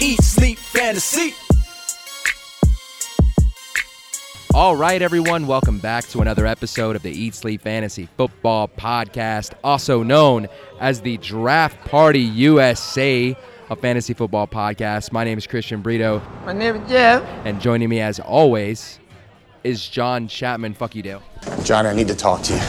Eat, 0.00 0.22
Sleep, 0.22 0.58
Fantasy. 0.58 1.34
All 4.54 4.76
right, 4.76 5.02
everyone, 5.02 5.46
welcome 5.46 5.78
back 5.78 6.04
to 6.08 6.20
another 6.20 6.46
episode 6.46 6.96
of 6.96 7.02
the 7.02 7.10
Eat 7.10 7.34
Sleep 7.34 7.60
Fantasy 7.62 8.08
Football 8.16 8.68
Podcast, 8.68 9.52
also 9.64 10.02
known 10.02 10.48
as 10.80 11.00
the 11.02 11.16
Draft 11.18 11.82
Party 11.86 12.20
USA, 12.20 13.36
a 13.68 13.76
fantasy 13.76 14.14
football 14.14 14.46
podcast. 14.46 15.12
My 15.12 15.24
name 15.24 15.36
is 15.38 15.46
Christian 15.46 15.82
Brito, 15.82 16.22
My 16.44 16.52
name 16.52 16.76
is 16.76 16.88
Jeff. 16.90 17.22
and 17.44 17.60
joining 17.60 17.88
me 17.88 18.00
as 18.00 18.18
always 18.20 18.98
is 19.64 19.86
John 19.88 20.28
Chapman. 20.28 20.74
Fuck 20.74 20.94
you, 20.94 21.02
Dale. 21.02 21.22
John, 21.64 21.84
I 21.86 21.92
need 21.92 22.08
to 22.08 22.14
talk 22.16 22.42
to 22.44 22.54
you. 22.54 22.60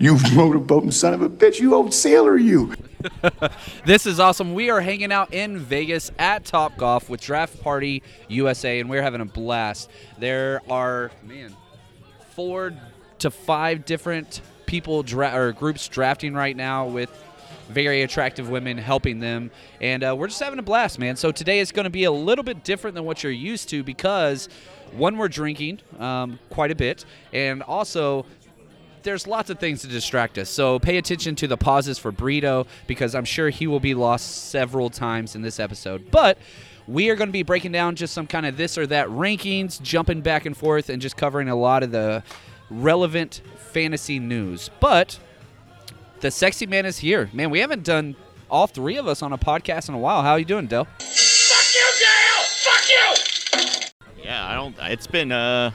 You 0.00 0.14
motorboating 0.14 0.92
son 0.92 1.14
of 1.14 1.22
a 1.22 1.28
bitch, 1.28 1.58
you 1.58 1.74
old 1.74 1.92
sailor, 1.92 2.36
you. 2.36 2.74
This 3.84 4.06
is 4.06 4.20
awesome. 4.20 4.54
We 4.54 4.70
are 4.70 4.80
hanging 4.80 5.12
out 5.12 5.32
in 5.32 5.58
Vegas 5.58 6.10
at 6.18 6.44
Top 6.44 6.76
Golf 6.76 7.08
with 7.08 7.20
Draft 7.20 7.62
Party 7.62 8.02
USA, 8.28 8.80
and 8.80 8.90
we're 8.90 9.02
having 9.02 9.20
a 9.20 9.24
blast. 9.24 9.90
There 10.18 10.60
are 10.68 11.10
man 11.22 11.56
four 12.34 12.72
to 13.20 13.30
five 13.30 13.84
different 13.84 14.40
people 14.66 15.02
dra- 15.02 15.34
or 15.34 15.52
groups 15.52 15.88
drafting 15.88 16.34
right 16.34 16.56
now 16.56 16.86
with 16.86 17.10
very 17.68 18.02
attractive 18.02 18.48
women 18.48 18.78
helping 18.78 19.20
them, 19.20 19.50
and 19.80 20.04
uh, 20.04 20.14
we're 20.16 20.28
just 20.28 20.40
having 20.40 20.58
a 20.58 20.62
blast, 20.62 20.98
man. 20.98 21.16
So 21.16 21.32
today 21.32 21.58
is 21.60 21.72
going 21.72 21.84
to 21.84 21.90
be 21.90 22.04
a 22.04 22.12
little 22.12 22.44
bit 22.44 22.64
different 22.64 22.94
than 22.94 23.04
what 23.04 23.22
you're 23.22 23.32
used 23.32 23.68
to 23.70 23.82
because 23.82 24.48
one, 24.92 25.18
we're 25.18 25.28
drinking 25.28 25.80
um, 25.98 26.38
quite 26.50 26.70
a 26.70 26.74
bit, 26.74 27.04
and 27.32 27.62
also 27.62 28.24
there's 29.02 29.26
lots 29.26 29.50
of 29.50 29.58
things 29.58 29.82
to 29.82 29.88
distract 29.88 30.38
us. 30.38 30.48
So 30.48 30.78
pay 30.78 30.98
attention 30.98 31.34
to 31.36 31.46
the 31.46 31.56
pauses 31.56 31.98
for 31.98 32.12
Brito 32.12 32.66
because 32.86 33.14
I'm 33.14 33.24
sure 33.24 33.50
he 33.50 33.66
will 33.66 33.80
be 33.80 33.94
lost 33.94 34.50
several 34.50 34.90
times 34.90 35.34
in 35.34 35.42
this 35.42 35.60
episode. 35.60 36.10
But 36.10 36.38
we 36.86 37.10
are 37.10 37.16
going 37.16 37.28
to 37.28 37.32
be 37.32 37.42
breaking 37.42 37.72
down 37.72 37.96
just 37.96 38.14
some 38.14 38.26
kind 38.26 38.46
of 38.46 38.56
this 38.56 38.78
or 38.78 38.86
that 38.86 39.08
rankings, 39.08 39.80
jumping 39.82 40.22
back 40.22 40.46
and 40.46 40.56
forth, 40.56 40.88
and 40.88 41.02
just 41.02 41.16
covering 41.16 41.48
a 41.48 41.56
lot 41.56 41.82
of 41.82 41.90
the 41.92 42.22
relevant 42.70 43.42
fantasy 43.72 44.18
news. 44.18 44.70
But 44.80 45.18
the 46.20 46.30
sexy 46.30 46.66
man 46.66 46.86
is 46.86 46.98
here. 46.98 47.28
Man, 47.32 47.50
we 47.50 47.60
haven't 47.60 47.84
done 47.84 48.16
all 48.50 48.66
three 48.66 48.96
of 48.96 49.06
us 49.06 49.22
on 49.22 49.32
a 49.32 49.38
podcast 49.38 49.88
in 49.88 49.94
a 49.94 49.98
while. 49.98 50.22
How 50.22 50.32
are 50.32 50.38
you 50.38 50.44
doing, 50.44 50.66
Dell? 50.66 50.84
Fuck 50.84 51.74
you, 51.74 51.86
Dale! 52.00 52.44
Fuck 52.64 52.88
you! 54.16 54.24
Yeah, 54.24 54.48
I 54.48 54.54
don't. 54.54 54.74
It's 54.80 55.06
been. 55.06 55.30
Uh, 55.30 55.72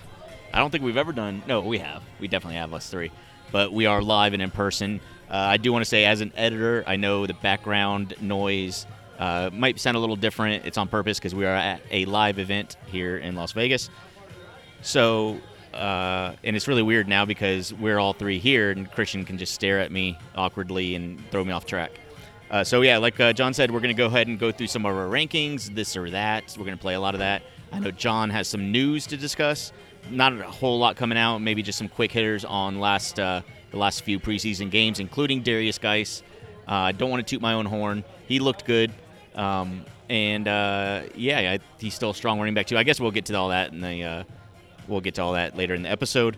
I 0.54 0.60
don't 0.60 0.70
think 0.70 0.84
we've 0.84 0.98
ever 0.98 1.12
done. 1.12 1.42
No, 1.48 1.62
we 1.62 1.80
have. 1.80 2.04
We 2.20 2.28
definitely 2.28 2.58
have 2.58 2.74
us 2.74 2.88
three, 2.88 3.12
but 3.52 3.74
we 3.74 3.88
are 3.88 4.04
live 4.04 4.34
and 4.34 4.42
in 4.42 4.52
person. 4.52 5.02
Uh, 5.30 5.36
I 5.36 5.58
do 5.58 5.74
want 5.74 5.84
to 5.84 5.90
say, 5.90 6.06
as 6.06 6.22
an 6.22 6.32
editor, 6.36 6.84
I 6.86 6.96
know 6.96 7.26
the 7.26 7.34
background 7.34 8.14
noise 8.22 8.86
uh, 9.18 9.50
might 9.52 9.80
sound 9.80 9.98
a 9.98 10.00
little 10.00 10.16
different. 10.16 10.66
It's 10.66 10.78
on 10.78 10.88
purpose 10.88 11.18
because 11.18 11.34
we 11.34 11.46
are 11.46 11.56
at 11.56 11.82
a 11.90 12.06
live 12.06 12.38
event 12.38 12.78
here 12.86 13.18
in 13.18 13.36
Las 13.36 13.52
Vegas. 13.54 13.90
So, 14.84 15.40
uh, 15.74 16.36
and 16.44 16.56
it's 16.56 16.68
really 16.68 16.84
weird 16.84 17.08
now 17.08 17.26
because 17.26 17.74
we're 17.74 17.98
all 17.98 18.14
three 18.14 18.38
here, 18.38 18.70
and 18.70 18.92
Christian 18.92 19.26
can 19.26 19.40
just 19.40 19.56
stare 19.56 19.80
at 19.80 19.92
me 19.92 20.20
awkwardly 20.36 20.94
and 20.94 21.20
throw 21.32 21.44
me 21.44 21.52
off 21.52 21.66
track. 21.66 22.00
Uh, 22.52 22.64
so 22.64 22.82
yeah, 22.82 23.00
like 23.00 23.20
uh, 23.20 23.34
John 23.34 23.56
said, 23.56 23.72
we're 23.72 23.80
gonna 23.80 23.96
go 23.96 24.06
ahead 24.06 24.28
and 24.28 24.38
go 24.38 24.52
through 24.52 24.68
some 24.68 24.86
of 24.86 24.96
our 24.96 25.08
rankings, 25.08 25.74
this 25.74 25.98
or 25.98 26.12
that. 26.12 26.56
We're 26.60 26.66
gonna 26.66 26.78
play 26.78 26.94
a 26.94 27.00
lot 27.00 27.16
of 27.16 27.20
that. 27.20 27.42
I 27.72 27.80
know 27.80 27.90
John 27.90 28.30
has 28.30 28.48
some 28.48 28.72
news 28.72 29.08
to 29.08 29.18
discuss. 29.18 29.74
Not 30.10 30.34
a 30.34 30.44
whole 30.44 30.80
lot 30.80 30.96
coming 30.96 31.18
out. 31.18 31.40
Maybe 31.40 31.64
just 31.64 31.78
some 31.78 31.88
quick 31.88 32.12
hitters 32.12 32.46
on 32.46 32.80
last 32.80 33.20
uh, 33.20 33.42
the 33.72 33.78
last 33.78 34.04
few 34.04 34.20
preseason 34.20 34.70
games, 34.70 35.00
including 35.00 35.42
Darius 35.42 35.78
Geis. 35.78 36.24
Uh, 36.68 36.72
I 36.72 36.92
don't 36.92 37.10
want 37.10 37.26
to 37.26 37.30
toot 37.30 37.42
my 37.42 37.54
own 37.54 37.66
horn. 37.66 38.04
He 38.28 38.40
looked 38.40 38.66
good, 38.66 38.92
um, 39.36 39.86
and 40.10 40.48
uh, 40.48 41.04
yeah, 41.16 41.40
I, 41.40 41.60
he's 41.80 41.94
still 41.94 42.12
a 42.12 42.16
strong 42.16 42.40
running 42.40 42.54
back 42.54 42.68
too. 42.68 42.78
I 42.78 42.84
guess 42.84 43.00
we'll 43.00 43.12
get 43.12 43.26
to 43.26 43.36
all 43.36 43.50
that, 43.50 43.72
and 43.72 43.84
the 43.84 44.04
uh, 44.04 44.24
we'll 44.88 45.02
get 45.02 45.16
to 45.16 45.22
all 45.22 45.34
that 45.34 45.58
later 45.58 45.74
in 45.74 45.84
the 45.84 45.90
episode. 45.90 46.38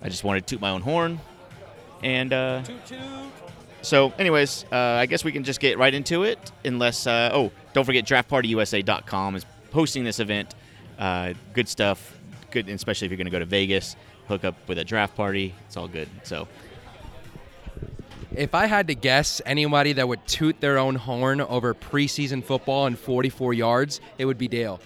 I 0.00 0.08
just 0.08 0.24
wanted 0.24 0.46
to 0.46 0.54
toot 0.54 0.60
my 0.60 0.70
own 0.70 0.82
horn, 0.82 1.20
and 2.02 2.32
uh, 2.32 2.62
so, 3.82 4.12
anyways, 4.16 4.64
uh, 4.70 4.76
I 4.76 5.06
guess 5.06 5.24
we 5.24 5.32
can 5.32 5.42
just 5.42 5.58
get 5.58 5.76
right 5.76 5.92
into 5.92 6.22
it. 6.22 6.38
Unless, 6.64 7.08
uh, 7.08 7.30
oh, 7.32 7.50
don't 7.72 7.84
forget, 7.84 8.06
DraftPartyUSA.com 8.06 9.34
is 9.36 9.44
hosting 9.72 10.04
this 10.04 10.20
event. 10.20 10.54
Uh, 10.98 11.34
good 11.52 11.68
stuff. 11.68 12.16
Good, 12.52 12.68
especially 12.68 13.06
if 13.06 13.10
you're 13.10 13.16
going 13.16 13.24
to 13.24 13.30
go 13.30 13.38
to 13.38 13.46
Vegas, 13.46 13.96
hook 14.28 14.44
up 14.44 14.54
with 14.68 14.78
a 14.78 14.84
draft 14.84 15.16
party. 15.16 15.54
It's 15.66 15.76
all 15.76 15.88
good. 15.88 16.08
So, 16.22 16.46
If 18.36 18.54
I 18.54 18.66
had 18.66 18.88
to 18.88 18.94
guess 18.94 19.40
anybody 19.46 19.94
that 19.94 20.06
would 20.06 20.26
toot 20.26 20.60
their 20.60 20.78
own 20.78 20.94
horn 20.94 21.40
over 21.40 21.74
preseason 21.74 22.44
football 22.44 22.86
and 22.86 22.98
44 22.98 23.54
yards, 23.54 24.00
it 24.18 24.26
would 24.26 24.38
be 24.38 24.48
Dale. 24.48 24.80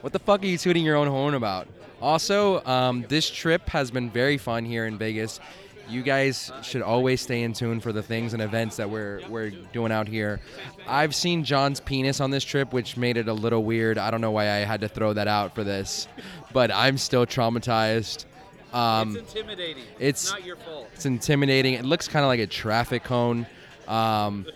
What 0.00 0.12
the 0.12 0.18
fuck 0.18 0.42
are 0.42 0.46
you 0.46 0.58
tooting 0.58 0.84
your 0.84 0.96
own 0.96 1.06
horn 1.06 1.34
about? 1.34 1.68
Also, 2.00 2.64
um, 2.64 3.04
this 3.08 3.30
trip 3.30 3.68
has 3.68 3.92
been 3.92 4.10
very 4.10 4.36
fun 4.36 4.64
here 4.64 4.86
in 4.86 4.98
Vegas. 4.98 5.38
You 5.88 6.02
guys 6.02 6.50
should 6.62 6.82
always 6.82 7.20
stay 7.20 7.42
in 7.42 7.52
tune 7.52 7.80
for 7.80 7.92
the 7.92 8.02
things 8.02 8.32
and 8.32 8.42
events 8.42 8.76
that 8.76 8.88
we're 8.88 9.20
we're 9.28 9.50
doing 9.50 9.92
out 9.92 10.08
here. 10.08 10.40
I've 10.86 11.14
seen 11.14 11.44
John's 11.44 11.80
penis 11.80 12.20
on 12.20 12.30
this 12.30 12.44
trip, 12.44 12.72
which 12.72 12.96
made 12.96 13.16
it 13.16 13.28
a 13.28 13.32
little 13.32 13.64
weird. 13.64 13.98
I 13.98 14.10
don't 14.10 14.20
know 14.20 14.30
why 14.30 14.44
I 14.44 14.58
had 14.64 14.80
to 14.80 14.88
throw 14.88 15.12
that 15.12 15.28
out 15.28 15.54
for 15.54 15.64
this, 15.64 16.08
but 16.52 16.70
I'm 16.70 16.98
still 16.98 17.26
traumatized. 17.26 18.24
Um, 18.72 19.16
intimidating. 19.16 19.84
It's- 19.98 20.30
not 20.30 20.44
your 20.44 20.56
fault. 20.56 20.88
it's 20.94 21.04
intimidating. 21.04 21.74
It 21.74 21.84
looks 21.84 22.08
kind 22.08 22.24
of 22.24 22.28
like 22.28 22.40
a 22.40 22.46
traffic 22.46 23.04
cone. 23.04 23.46
Um, 23.86 24.46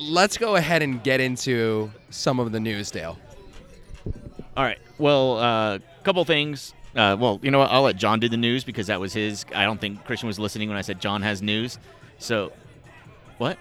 let's 0.00 0.38
go 0.38 0.56
ahead 0.56 0.82
and 0.82 1.02
get 1.02 1.20
into 1.20 1.90
some 2.10 2.40
of 2.40 2.52
the 2.52 2.60
news, 2.60 2.90
Dale. 2.90 3.18
all 4.56 4.64
right. 4.64 4.78
Well, 4.98 5.38
a 5.38 5.40
uh, 5.40 5.78
couple 6.04 6.24
things. 6.24 6.72
Uh, 6.96 7.14
well, 7.18 7.38
you 7.42 7.50
know 7.50 7.58
what? 7.58 7.70
I'll 7.70 7.82
let 7.82 7.96
John 7.96 8.20
do 8.20 8.28
the 8.28 8.38
news 8.38 8.64
because 8.64 8.86
that 8.86 8.98
was 8.98 9.12
his. 9.12 9.44
I 9.54 9.64
don't 9.64 9.80
think 9.80 10.04
Christian 10.04 10.26
was 10.26 10.38
listening 10.38 10.68
when 10.68 10.78
I 10.78 10.80
said 10.80 11.00
John 11.00 11.20
has 11.22 11.42
news. 11.42 11.78
So, 12.18 12.52
what? 13.36 13.58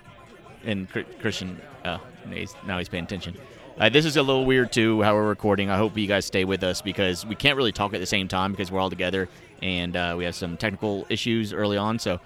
And 0.63 0.89
Chr- 0.89 1.01
Christian, 1.19 1.59
oh, 1.83 1.99
he's, 2.31 2.55
now 2.65 2.77
he's 2.77 2.87
paying 2.87 3.03
attention. 3.03 3.35
Uh, 3.77 3.89
this 3.89 4.05
is 4.05 4.15
a 4.15 4.23
little 4.23 4.45
weird 4.45 4.71
too, 4.71 5.01
how 5.01 5.13
we're 5.13 5.27
recording. 5.27 5.69
I 5.69 5.75
hope 5.75 5.97
you 5.97 6.07
guys 6.07 6.25
stay 6.25 6.45
with 6.45 6.63
us 6.63 6.81
because 6.81 7.25
we 7.25 7.35
can't 7.35 7.57
really 7.57 7.73
talk 7.73 7.93
at 7.93 7.99
the 7.99 8.05
same 8.05 8.29
time 8.29 8.51
because 8.51 8.71
we're 8.71 8.79
all 8.79 8.89
together 8.89 9.27
and 9.61 9.97
uh, 9.97 10.15
we 10.17 10.23
have 10.23 10.33
some 10.33 10.55
technical 10.55 11.05
issues 11.09 11.51
early 11.51 11.75
on. 11.75 11.99
So, 11.99 12.21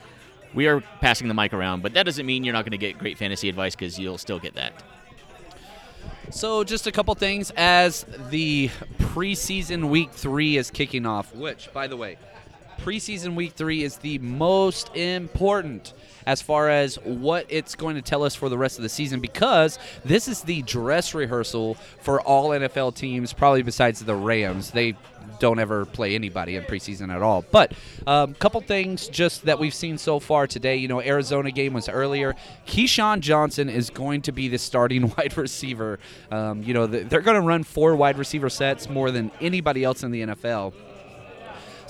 we 0.53 0.68
are 0.68 0.81
passing 1.02 1.28
the 1.28 1.34
mic 1.34 1.53
around, 1.53 1.81
but 1.81 1.94
that 1.94 2.03
doesn't 2.03 2.26
mean 2.26 2.44
you're 2.44 2.53
not 2.53 2.66
going 2.66 2.72
to 2.72 2.78
get 2.78 2.97
great 2.97 3.18
fantasy 3.18 3.50
advice 3.50 3.76
because 3.76 4.00
you'll 4.00 4.18
still 4.18 4.40
get 4.40 4.56
that. 4.56 4.74
So, 6.32 6.64
just 6.64 6.86
a 6.86 6.92
couple 6.92 7.16
things 7.16 7.52
as 7.58 8.06
the 8.30 8.70
preseason 9.00 9.90
week 9.90 10.12
three 10.12 10.58
is 10.58 10.70
kicking 10.70 11.06
off, 11.06 11.34
which, 11.34 11.74
by 11.74 11.88
the 11.88 11.98
way, 11.98 12.18
preseason 12.80 13.36
week 13.36 13.54
three 13.54 13.84
is 13.84 13.98
the 13.98 14.20
most 14.20 14.96
important 14.96 15.94
as 16.26 16.42
far 16.42 16.70
as 16.70 16.96
what 16.98 17.46
it's 17.50 17.76
going 17.76 17.96
to 17.96 18.02
tell 18.02 18.24
us 18.24 18.36
for 18.36 18.50
the 18.50 18.58
rest 18.58 18.78
of 18.78 18.84
the 18.84 18.90
season 18.90 19.20
because 19.20 19.80
this 20.06 20.28
is 20.28 20.44
the 20.44 20.62
dress 20.62 21.16
rehearsal 21.16 21.73
for 22.02 22.22
all 22.22 22.50
NFL 22.50 22.96
teams, 22.96 23.34
probably 23.34 23.64
besides 23.64 24.00
the 24.02 24.16
Rams. 24.16 24.72
They 24.72 24.96
don't 25.40 25.59
ever 25.59 25.86
play 25.86 26.16
anybody 26.16 26.56
in 26.56 26.64
preseason 26.64 27.14
at 27.14 27.22
all. 27.22 27.44
But 27.52 27.74
a 28.06 28.12
um, 28.12 28.34
couple 28.36 28.62
things 28.62 29.08
just 29.08 29.46
that 29.46 29.59
we've 29.59 29.74
seen 29.74 29.97
so 29.97 30.20
far 30.20 30.47
today. 30.47 30.78
You 30.78 30.88
know, 30.88 31.02
Arizona 31.02 31.52
game 31.52 31.74
was 31.74 31.90
earlier. 31.90 32.36
Keyshawn 32.68 33.22
Johnson 33.22 33.70
is 33.70 33.90
going 33.90 34.22
to 34.24 34.32
be 34.32 34.47
the 34.47 34.58
starting 34.58 35.09
wide 35.18 35.38
receiver. 35.38 36.00
Um, 36.32 36.64
you 36.64 36.74
know, 36.74 36.88
they're 36.88 37.22
going 37.22 37.40
to 37.40 37.47
run 37.47 37.64
four 37.64 37.96
wide 37.96 38.18
receiver 38.18 38.50
sets 38.50 38.90
more 38.90 39.12
than 39.12 39.32
anybody 39.41 39.84
else 39.84 40.03
in 40.03 40.12
the 40.12 40.22
NFL. 40.22 40.74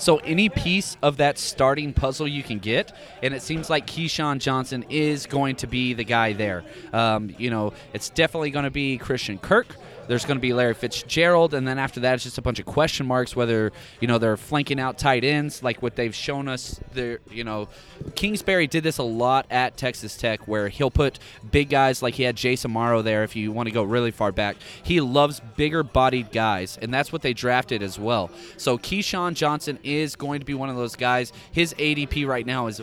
So 0.00 0.16
any 0.18 0.48
piece 0.48 0.96
of 1.02 1.18
that 1.18 1.36
starting 1.36 1.92
puzzle 1.92 2.26
you 2.26 2.42
can 2.42 2.58
get, 2.58 2.96
and 3.22 3.34
it 3.34 3.42
seems 3.42 3.68
like 3.68 3.86
Keyshawn 3.86 4.38
Johnson 4.38 4.86
is 4.88 5.26
going 5.26 5.56
to 5.56 5.66
be 5.66 5.92
the 5.92 6.04
guy 6.04 6.32
there. 6.32 6.64
Um, 6.94 7.34
you 7.36 7.50
know, 7.50 7.74
it's 7.92 8.08
definitely 8.08 8.50
going 8.50 8.64
to 8.64 8.70
be 8.70 8.96
Christian 8.96 9.36
Kirk 9.36 9.76
There's 10.10 10.24
going 10.24 10.38
to 10.38 10.42
be 10.42 10.52
Larry 10.52 10.74
Fitzgerald, 10.74 11.54
and 11.54 11.68
then 11.68 11.78
after 11.78 12.00
that, 12.00 12.14
it's 12.14 12.24
just 12.24 12.36
a 12.36 12.42
bunch 12.42 12.58
of 12.58 12.66
question 12.66 13.06
marks 13.06 13.36
whether 13.36 13.70
you 14.00 14.08
know 14.08 14.18
they're 14.18 14.36
flanking 14.36 14.80
out 14.80 14.98
tight 14.98 15.22
ends 15.22 15.62
like 15.62 15.82
what 15.82 15.94
they've 15.94 16.12
shown 16.12 16.48
us. 16.48 16.80
There, 16.92 17.20
you 17.30 17.44
know, 17.44 17.68
Kingsbury 18.16 18.66
did 18.66 18.82
this 18.82 18.98
a 18.98 19.04
lot 19.04 19.46
at 19.50 19.76
Texas 19.76 20.16
Tech, 20.16 20.48
where 20.48 20.68
he'll 20.68 20.90
put 20.90 21.20
big 21.52 21.70
guys 21.70 22.02
like 22.02 22.14
he 22.14 22.24
had 22.24 22.34
Jace 22.34 22.68
Amaro 22.68 23.04
there. 23.04 23.22
If 23.22 23.36
you 23.36 23.52
want 23.52 23.68
to 23.68 23.72
go 23.72 23.84
really 23.84 24.10
far 24.10 24.32
back, 24.32 24.56
he 24.82 25.00
loves 25.00 25.38
bigger 25.56 25.84
bodied 25.84 26.32
guys, 26.32 26.76
and 26.82 26.92
that's 26.92 27.12
what 27.12 27.22
they 27.22 27.32
drafted 27.32 27.80
as 27.80 27.96
well. 27.96 28.32
So 28.56 28.78
Keyshawn 28.78 29.34
Johnson 29.34 29.78
is 29.84 30.16
going 30.16 30.40
to 30.40 30.44
be 30.44 30.54
one 30.54 30.70
of 30.70 30.74
those 30.74 30.96
guys. 30.96 31.32
His 31.52 31.72
ADP 31.74 32.26
right 32.26 32.44
now 32.44 32.66
is 32.66 32.82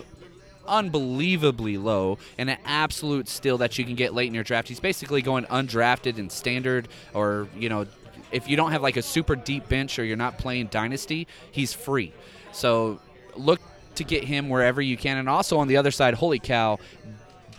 unbelievably 0.67 1.77
low 1.77 2.17
and 2.37 2.49
an 2.49 2.57
absolute 2.65 3.27
steal 3.27 3.57
that 3.59 3.77
you 3.77 3.85
can 3.85 3.95
get 3.95 4.13
late 4.13 4.27
in 4.27 4.33
your 4.33 4.43
draft. 4.43 4.67
He's 4.67 4.79
basically 4.79 5.21
going 5.21 5.45
undrafted 5.45 6.17
and 6.17 6.31
standard 6.31 6.87
or, 7.13 7.47
you 7.55 7.69
know, 7.69 7.85
if 8.31 8.47
you 8.47 8.57
don't 8.57 8.71
have 8.71 8.81
like 8.81 8.97
a 8.97 9.01
super 9.01 9.35
deep 9.35 9.69
bench 9.69 9.97
or 9.99 10.03
you're 10.03 10.17
not 10.17 10.37
playing 10.37 10.67
dynasty, 10.67 11.27
he's 11.51 11.73
free. 11.73 12.13
So 12.51 12.99
look 13.35 13.61
to 13.95 14.03
get 14.03 14.23
him 14.23 14.49
wherever 14.49 14.81
you 14.81 14.97
can. 14.97 15.17
And 15.17 15.29
also 15.29 15.57
on 15.59 15.67
the 15.67 15.77
other 15.77 15.91
side, 15.91 16.13
holy 16.13 16.39
cow, 16.39 16.79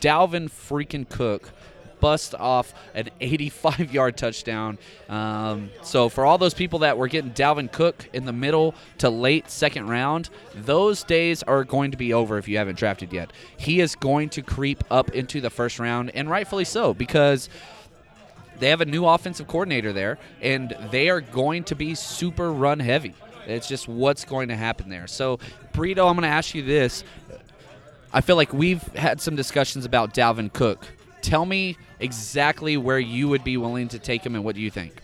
Dalvin 0.00 0.48
freaking 0.48 1.08
Cook 1.08 1.50
bust 2.00 2.34
off 2.34 2.74
an 2.94 3.10
85 3.20 3.92
yard 3.92 4.16
touchdown. 4.16 4.78
Um, 5.08 5.70
so, 5.82 6.08
for 6.08 6.24
all 6.24 6.38
those 6.38 6.54
people 6.54 6.80
that 6.80 6.98
were 6.98 7.08
getting 7.08 7.32
Dalvin 7.32 7.70
Cook 7.70 8.08
in 8.12 8.24
the 8.24 8.32
middle 8.32 8.74
to 8.98 9.10
late 9.10 9.50
second 9.50 9.88
round, 9.88 10.30
those 10.54 11.02
days 11.02 11.42
are 11.42 11.64
going 11.64 11.90
to 11.90 11.96
be 11.96 12.12
over 12.12 12.38
if 12.38 12.48
you 12.48 12.58
haven't 12.58 12.78
drafted 12.78 13.12
yet. 13.12 13.32
He 13.56 13.80
is 13.80 13.94
going 13.94 14.28
to 14.30 14.42
creep 14.42 14.84
up 14.90 15.10
into 15.10 15.40
the 15.40 15.50
first 15.50 15.78
round, 15.78 16.10
and 16.14 16.30
rightfully 16.30 16.64
so, 16.64 16.94
because 16.94 17.48
they 18.58 18.70
have 18.70 18.80
a 18.80 18.86
new 18.86 19.06
offensive 19.06 19.46
coordinator 19.46 19.92
there, 19.92 20.18
and 20.40 20.76
they 20.90 21.08
are 21.08 21.20
going 21.20 21.64
to 21.64 21.74
be 21.74 21.94
super 21.94 22.52
run 22.52 22.80
heavy. 22.80 23.14
It's 23.46 23.68
just 23.68 23.88
what's 23.88 24.24
going 24.24 24.48
to 24.48 24.56
happen 24.56 24.88
there. 24.88 25.06
So, 25.06 25.38
Burrito, 25.72 26.08
I'm 26.08 26.16
going 26.16 26.22
to 26.22 26.28
ask 26.28 26.54
you 26.54 26.62
this. 26.62 27.02
I 28.12 28.20
feel 28.20 28.36
like 28.36 28.52
we've 28.52 28.82
had 28.94 29.20
some 29.20 29.36
discussions 29.36 29.84
about 29.84 30.14
Dalvin 30.14 30.52
Cook. 30.52 30.86
Tell 31.22 31.44
me 31.44 31.76
exactly 32.00 32.76
where 32.76 32.98
you 32.98 33.28
would 33.28 33.44
be 33.44 33.56
willing 33.56 33.88
to 33.88 33.98
take 33.98 34.24
him 34.24 34.34
and 34.34 34.44
what 34.44 34.54
do 34.54 34.60
you 34.60 34.70
think? 34.70 34.94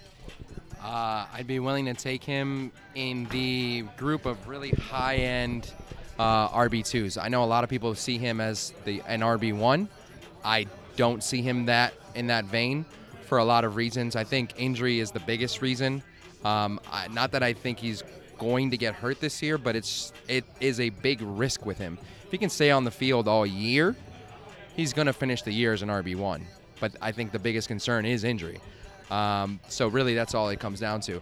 Uh, 0.82 1.26
I'd 1.32 1.46
be 1.46 1.60
willing 1.60 1.86
to 1.86 1.94
take 1.94 2.22
him 2.22 2.70
in 2.94 3.24
the 3.26 3.84
group 3.96 4.26
of 4.26 4.46
really 4.46 4.70
high-end 4.70 5.72
uh, 6.18 6.48
RB2s. 6.50 7.22
I 7.22 7.28
know 7.28 7.42
a 7.42 7.46
lot 7.46 7.64
of 7.64 7.70
people 7.70 7.94
see 7.94 8.18
him 8.18 8.40
as 8.40 8.72
the 8.84 9.02
an 9.06 9.20
RB1. 9.20 9.88
I 10.44 10.66
don't 10.96 11.24
see 11.24 11.42
him 11.42 11.66
that 11.66 11.94
in 12.14 12.26
that 12.28 12.44
vein 12.44 12.84
for 13.22 13.38
a 13.38 13.44
lot 13.44 13.64
of 13.64 13.76
reasons. 13.76 14.14
I 14.14 14.24
think 14.24 14.52
injury 14.56 15.00
is 15.00 15.10
the 15.10 15.20
biggest 15.20 15.62
reason. 15.62 16.02
Um, 16.44 16.78
I, 16.92 17.08
not 17.08 17.32
that 17.32 17.42
I 17.42 17.54
think 17.54 17.78
he's 17.78 18.02
going 18.38 18.70
to 18.70 18.76
get 18.76 18.94
hurt 18.94 19.20
this 19.20 19.42
year, 19.42 19.56
but 19.56 19.74
it's 19.74 20.12
it 20.28 20.44
is 20.60 20.80
a 20.80 20.90
big 20.90 21.20
risk 21.22 21.64
with 21.64 21.78
him. 21.78 21.98
If 22.24 22.30
he 22.30 22.38
can 22.38 22.50
stay 22.50 22.70
on 22.70 22.84
the 22.84 22.90
field 22.90 23.26
all 23.26 23.46
year, 23.46 23.96
he's 24.76 24.92
going 24.92 25.06
to 25.06 25.12
finish 25.12 25.42
the 25.42 25.52
year 25.52 25.72
as 25.72 25.82
an 25.82 25.88
RB1. 25.88 26.42
But 26.80 26.92
I 27.00 27.12
think 27.12 27.32
the 27.32 27.38
biggest 27.38 27.68
concern 27.68 28.04
is 28.04 28.24
injury. 28.24 28.60
Um, 29.10 29.60
so 29.68 29.88
really, 29.88 30.14
that's 30.14 30.34
all 30.34 30.48
it 30.48 30.60
comes 30.60 30.80
down 30.80 31.00
to. 31.02 31.20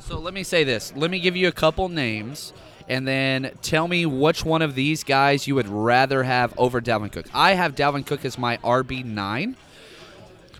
So 0.00 0.18
let 0.18 0.34
me 0.34 0.42
say 0.42 0.64
this. 0.64 0.92
Let 0.96 1.10
me 1.10 1.20
give 1.20 1.36
you 1.36 1.48
a 1.48 1.52
couple 1.52 1.88
names 1.88 2.52
and 2.88 3.06
then 3.06 3.52
tell 3.62 3.86
me 3.88 4.06
which 4.06 4.44
one 4.44 4.62
of 4.62 4.74
these 4.74 5.04
guys 5.04 5.46
you 5.46 5.54
would 5.54 5.68
rather 5.68 6.24
have 6.24 6.52
over 6.58 6.80
Dalvin 6.80 7.12
Cook. 7.12 7.26
I 7.32 7.54
have 7.54 7.74
Dalvin 7.74 8.04
Cook 8.04 8.24
as 8.24 8.36
my 8.36 8.56
RB9. 8.58 9.54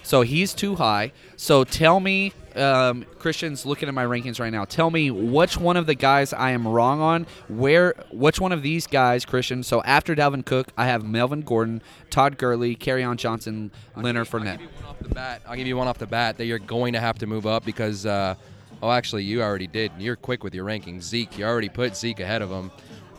So 0.03 0.23
he's 0.23 0.55
too 0.55 0.77
high. 0.77 1.13
So 1.37 1.65
tell 1.65 2.01
me, 2.01 2.33
um, 2.57 3.05
Christian's 3.19 3.65
looking 3.65 3.89
at 3.89 3.95
my 3.95 4.05
rankings 4.05 4.41
right 4.41 4.53
now. 4.53 4.65
Tell 4.65 4.91
me 4.91 5.11
which 5.11 5.57
one 5.57 5.77
of 5.77 5.87
the 5.87 5.95
guys 5.95 6.33
I 6.33 6.51
am 6.51 6.67
wrong 6.67 7.01
on. 7.01 7.27
Where, 7.49 7.95
which 8.11 8.41
one 8.41 8.53
of 8.53 8.63
these 8.63 8.87
guys, 8.87 9.25
Christian? 9.25 9.63
So 9.63 9.83
after 9.83 10.15
Dalvin 10.15 10.45
Cook, 10.45 10.69
I 10.77 10.87
have 10.87 11.05
Melvin 11.05 11.43
Gordon, 11.43 11.83
Todd 12.11 12.39
Gurley, 12.39 12.77
on 13.03 13.17
Johnson, 13.17 13.71
Leonard 13.97 14.29
Fournette. 14.29 14.59
I'll 14.59 14.67
give 14.67 14.67
you 14.67 14.69
one 14.77 14.89
off 14.89 14.99
the 14.99 15.15
bat. 15.15 15.43
I'll 15.47 15.57
give 15.57 15.67
you 15.67 15.77
one 15.77 15.89
off 15.89 15.99
the 15.99 16.07
bat 16.07 16.37
that 16.39 16.47
you're 16.47 16.59
going 16.59 16.93
to 16.95 17.01
have 17.01 17.19
to 17.19 17.27
move 17.27 17.47
up 17.47 17.65
because, 17.65 18.07
uh, 18.07 18.35
oh, 18.83 18.91
actually, 18.91 19.25
you 19.25 19.43
already 19.43 19.67
did. 19.67 19.93
You're 19.99 20.17
quick 20.17 20.45
with 20.45 20.55
your 20.55 20.65
rankings. 20.65 21.03
Zeke, 21.03 21.39
you 21.39 21.45
already 21.45 21.69
put 21.69 21.97
Zeke 21.97 22.21
ahead 22.21 22.43
of 22.43 22.51
him 22.51 22.71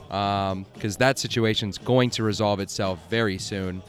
because 0.08 0.52
um, 0.52 1.00
that 1.00 1.18
situation's 1.18 1.78
going 1.80 2.12
to 2.12 2.24
resolve 2.24 2.60
itself 2.60 3.00
very 3.10 3.40
soon, 3.40 3.82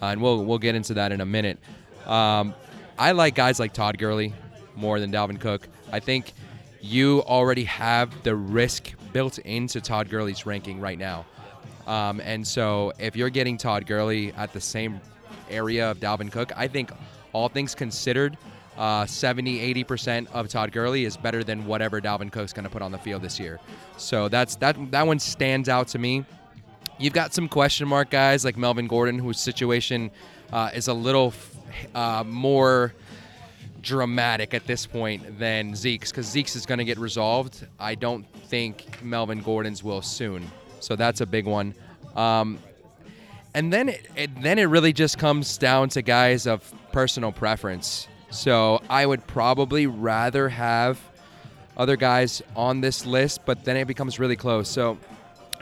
uh, 0.00 0.06
and 0.06 0.22
we'll 0.22 0.44
we'll 0.44 0.58
get 0.58 0.76
into 0.76 0.94
that 0.94 1.10
in 1.10 1.20
a 1.20 1.26
minute. 1.26 1.58
Um, 2.06 2.54
I 2.98 3.12
like 3.12 3.34
guys 3.34 3.58
like 3.58 3.72
Todd 3.72 3.98
Gurley 3.98 4.32
more 4.76 5.00
than 5.00 5.12
Dalvin 5.12 5.40
Cook. 5.40 5.68
I 5.90 6.00
think 6.00 6.32
you 6.80 7.22
already 7.22 7.64
have 7.64 8.22
the 8.22 8.34
risk 8.34 8.92
built 9.12 9.38
into 9.38 9.80
Todd 9.80 10.08
Gurley's 10.08 10.46
ranking 10.46 10.80
right 10.80 10.98
now. 10.98 11.24
Um, 11.86 12.20
and 12.20 12.46
so 12.46 12.92
if 12.98 13.16
you're 13.16 13.30
getting 13.30 13.56
Todd 13.56 13.86
Gurley 13.86 14.32
at 14.32 14.52
the 14.52 14.60
same 14.60 15.00
area 15.50 15.90
of 15.90 16.00
Dalvin 16.00 16.30
Cook, 16.30 16.52
I 16.56 16.68
think 16.68 16.90
all 17.32 17.48
things 17.48 17.74
considered, 17.74 18.36
uh, 18.76 19.06
70, 19.06 19.74
80% 19.74 20.28
of 20.32 20.48
Todd 20.48 20.72
Gurley 20.72 21.04
is 21.04 21.16
better 21.16 21.44
than 21.44 21.66
whatever 21.66 22.00
Dalvin 22.00 22.32
Cook's 22.32 22.52
going 22.52 22.64
to 22.64 22.70
put 22.70 22.82
on 22.82 22.92
the 22.92 22.98
field 22.98 23.22
this 23.22 23.38
year. 23.38 23.60
So 23.96 24.28
that's 24.28 24.56
that 24.56 24.76
that 24.90 25.06
one 25.06 25.18
stands 25.18 25.68
out 25.68 25.88
to 25.88 25.98
me. 25.98 26.24
You've 26.98 27.12
got 27.12 27.34
some 27.34 27.48
question 27.48 27.88
mark 27.88 28.10
guys 28.10 28.44
like 28.44 28.56
Melvin 28.56 28.86
Gordon, 28.86 29.18
whose 29.18 29.38
situation 29.38 30.10
uh, 30.52 30.70
is 30.74 30.88
a 30.88 30.94
little 30.94 31.34
uh, 31.94 32.24
more 32.26 32.94
dramatic 33.82 34.54
at 34.54 34.66
this 34.66 34.86
point 34.86 35.38
than 35.38 35.74
Zeke's 35.74 36.10
because 36.10 36.26
Zeke's 36.26 36.56
is 36.56 36.66
going 36.66 36.78
to 36.78 36.84
get 36.84 36.98
resolved. 36.98 37.66
I 37.78 37.94
don't 37.94 38.26
think 38.46 39.02
Melvin 39.02 39.40
Gordon's 39.40 39.82
will 39.82 40.02
soon, 40.02 40.50
so 40.80 40.96
that's 40.96 41.20
a 41.20 41.26
big 41.26 41.46
one. 41.46 41.74
Um, 42.16 42.58
and 43.54 43.72
then 43.72 43.90
it, 43.90 44.08
it, 44.16 44.42
then 44.42 44.58
it 44.58 44.64
really 44.64 44.92
just 44.92 45.18
comes 45.18 45.58
down 45.58 45.90
to 45.90 46.02
guys 46.02 46.46
of 46.46 46.72
personal 46.92 47.32
preference. 47.32 48.08
So 48.30 48.82
I 48.88 49.04
would 49.04 49.26
probably 49.26 49.86
rather 49.86 50.48
have 50.48 50.98
other 51.76 51.96
guys 51.96 52.42
on 52.56 52.80
this 52.80 53.04
list, 53.04 53.44
but 53.44 53.64
then 53.64 53.76
it 53.76 53.86
becomes 53.86 54.18
really 54.18 54.36
close. 54.36 54.68
So 54.68 54.98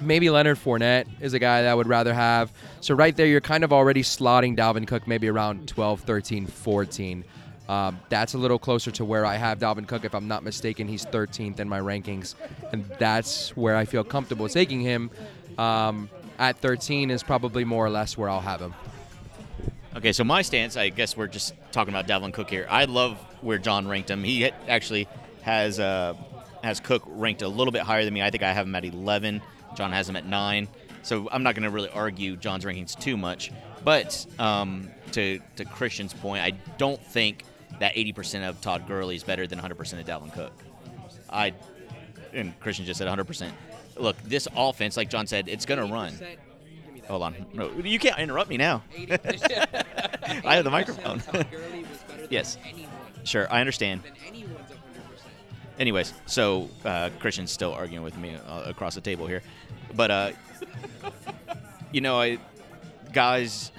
maybe 0.01 0.31
Leonard 0.31 0.59
Fournette 0.59 1.07
is 1.21 1.35
a 1.35 1.39
guy 1.39 1.63
that 1.63 1.71
I 1.71 1.75
would 1.75 1.89
rather 1.89 2.15
have. 2.15 2.53
So 2.81 2.95
right 2.95 3.17
there, 3.17 3.27
you're 3.27 3.41
kind 3.41 3.65
of 3.65 3.73
already 3.73 4.03
slotting 4.03 4.57
Dalvin 4.57 4.87
Cook 4.87 5.07
maybe 5.07 5.29
around 5.29 5.69
12, 5.69 6.01
13, 6.01 6.47
14. 6.47 7.25
Um, 7.71 8.01
that's 8.09 8.35
a 8.35 8.39
little 8.39 8.59
closer 8.59 8.91
to 8.91 9.05
where 9.05 9.25
I 9.25 9.37
have 9.37 9.61
Dalvin 9.61 9.87
Cook. 9.87 10.05
If 10.05 10.13
I'm 10.13 10.27
not 10.27 10.43
mistaken, 10.43 10.89
he's 10.89 11.07
13th 11.07 11.61
in 11.61 11.69
my 11.69 11.79
rankings, 11.79 12.35
and 12.73 12.85
that's 12.99 13.57
where 13.57 13.77
I 13.77 13.85
feel 13.85 14.03
comfortable 14.03 14.49
taking 14.49 14.81
him. 14.81 15.09
Um, 15.57 16.11
at 16.41 16.59
13 16.59 17.13
is 17.13 17.23
probably 17.23 17.65
more 17.65 17.87
or 17.87 17.91
less 17.91 18.19
where 18.19 18.29
I'll 18.29 18.41
have 18.41 18.61
him. 18.61 18.75
Okay, 19.95 20.13
so 20.13 20.25
my 20.25 20.43
stance, 20.43 20.77
I 20.77 20.89
guess 20.89 21.17
we're 21.17 21.29
just 21.29 21.55
talking 21.71 21.95
about 21.95 22.09
Dalvin 22.09 22.35
Cook 22.35 22.51
here. 22.51 22.67
I 22.69 22.87
love 22.87 23.17
where 23.41 23.59
John 23.59 23.87
ranked 23.87 24.11
him. 24.11 24.25
He 24.25 24.51
actually 24.67 25.07
has 25.43 25.79
uh, 25.79 26.15
has 26.65 26.81
Cook 26.81 27.05
ranked 27.07 27.43
a 27.43 27.49
little 27.49 27.71
bit 27.71 27.83
higher 27.83 28.05
than 28.05 28.13
me. 28.13 28.21
I 28.21 28.31
think 28.31 28.43
I 28.43 28.53
have 28.53 28.67
him 28.67 28.75
at 28.75 28.85
11. 28.85 29.43
John 29.77 29.93
has 29.93 30.09
him 30.09 30.17
at 30.17 30.27
nine. 30.27 30.67
So 31.03 31.29
I'm 31.31 31.45
not 31.45 31.55
going 31.55 31.63
to 31.63 31.71
really 31.71 31.89
argue 31.91 32.35
John's 32.35 32.65
rankings 32.65 32.99
too 32.99 33.17
much. 33.17 33.53
But 33.85 34.27
um, 34.41 34.91
to, 35.13 35.39
to 35.55 35.65
Christian's 35.65 36.13
point, 36.13 36.43
I 36.43 36.51
don't 36.77 37.01
think 37.01 37.45
that 37.81 37.95
80% 37.95 38.49
of 38.49 38.61
Todd 38.61 38.87
Gurley 38.87 39.17
is 39.17 39.25
better 39.25 39.47
than 39.47 39.59
100% 39.59 39.71
of 39.73 40.07
Dalvin 40.07 40.33
Cook. 40.33 40.53
I 41.29 41.53
and 42.33 42.59
Christian 42.61 42.85
just 42.85 42.99
said 42.99 43.09
100%. 43.09 43.51
Look, 43.97 44.17
this 44.23 44.47
offense, 44.57 44.97
like 44.97 45.11
John 45.11 45.27
said, 45.27 45.49
it's 45.49 45.67
going 45.67 45.81
to 45.81 45.93
run. 45.93 46.15
Hold 47.09 47.23
on. 47.23 47.47
No, 47.53 47.71
you 47.83 47.99
can't 47.99 48.19
interrupt 48.19 48.49
me 48.49 48.57
now. 48.57 48.85
I 48.97 50.55
have 50.55 50.65
the 50.65 50.71
microphone. 50.71 51.23
yes. 52.31 52.57
Sure, 53.25 53.53
I 53.53 53.61
understand. 53.61 54.03
Anyways, 55.79 56.15
so 56.27 56.69
uh, 56.85 57.11
Christian's 57.19 57.51
still 57.51 57.73
arguing 57.73 58.05
with 58.05 58.17
me 58.17 58.37
uh, 58.47 58.63
across 58.67 58.95
the 58.95 59.01
table 59.01 59.27
here, 59.27 59.43
but 59.95 60.11
uh, 60.11 60.31
you 61.93 62.01
know, 62.01 62.21
I, 62.21 62.39
guys, 63.13 63.73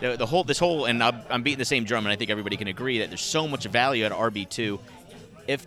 the, 0.00 0.16
the, 0.16 0.26
whole 0.26 0.44
this 0.44 0.58
whole 0.58 0.86
and 0.86 1.02
I'm, 1.02 1.42
beating 1.42 1.58
the 1.58 1.64
same 1.64 1.84
drum, 1.84 2.04
and 2.06 2.12
I 2.12 2.16
think 2.16 2.30
everybody 2.30 2.56
can 2.56 2.68
agree 2.68 2.98
that 2.98 3.08
there's 3.08 3.20
so 3.20 3.46
much 3.46 3.64
value 3.64 4.04
at 4.04 4.12
RB 4.12 4.48
two. 4.48 4.80
If 5.46 5.66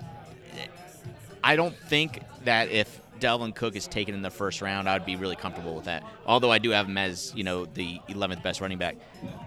I 1.44 1.56
don't 1.56 1.76
think 1.76 2.22
that 2.46 2.70
if 2.70 3.02
Dalvin 3.20 3.56
Cook 3.56 3.76
is 3.76 3.88
taken 3.88 4.16
in 4.16 4.22
the 4.22 4.30
first 4.30 4.62
round, 4.62 4.90
I'd 4.90 5.06
be 5.06 5.16
really 5.16 5.36
comfortable 5.36 5.76
with 5.76 5.86
that. 5.86 6.04
Although 6.26 6.52
I 6.52 6.58
do 6.58 6.72
have 6.72 6.88
him 6.88 6.98
as 6.98 7.34
you 7.36 7.44
know 7.44 7.66
the 7.66 8.00
11th 8.10 8.44
best 8.44 8.60
running 8.60 8.78
back, 8.78 8.98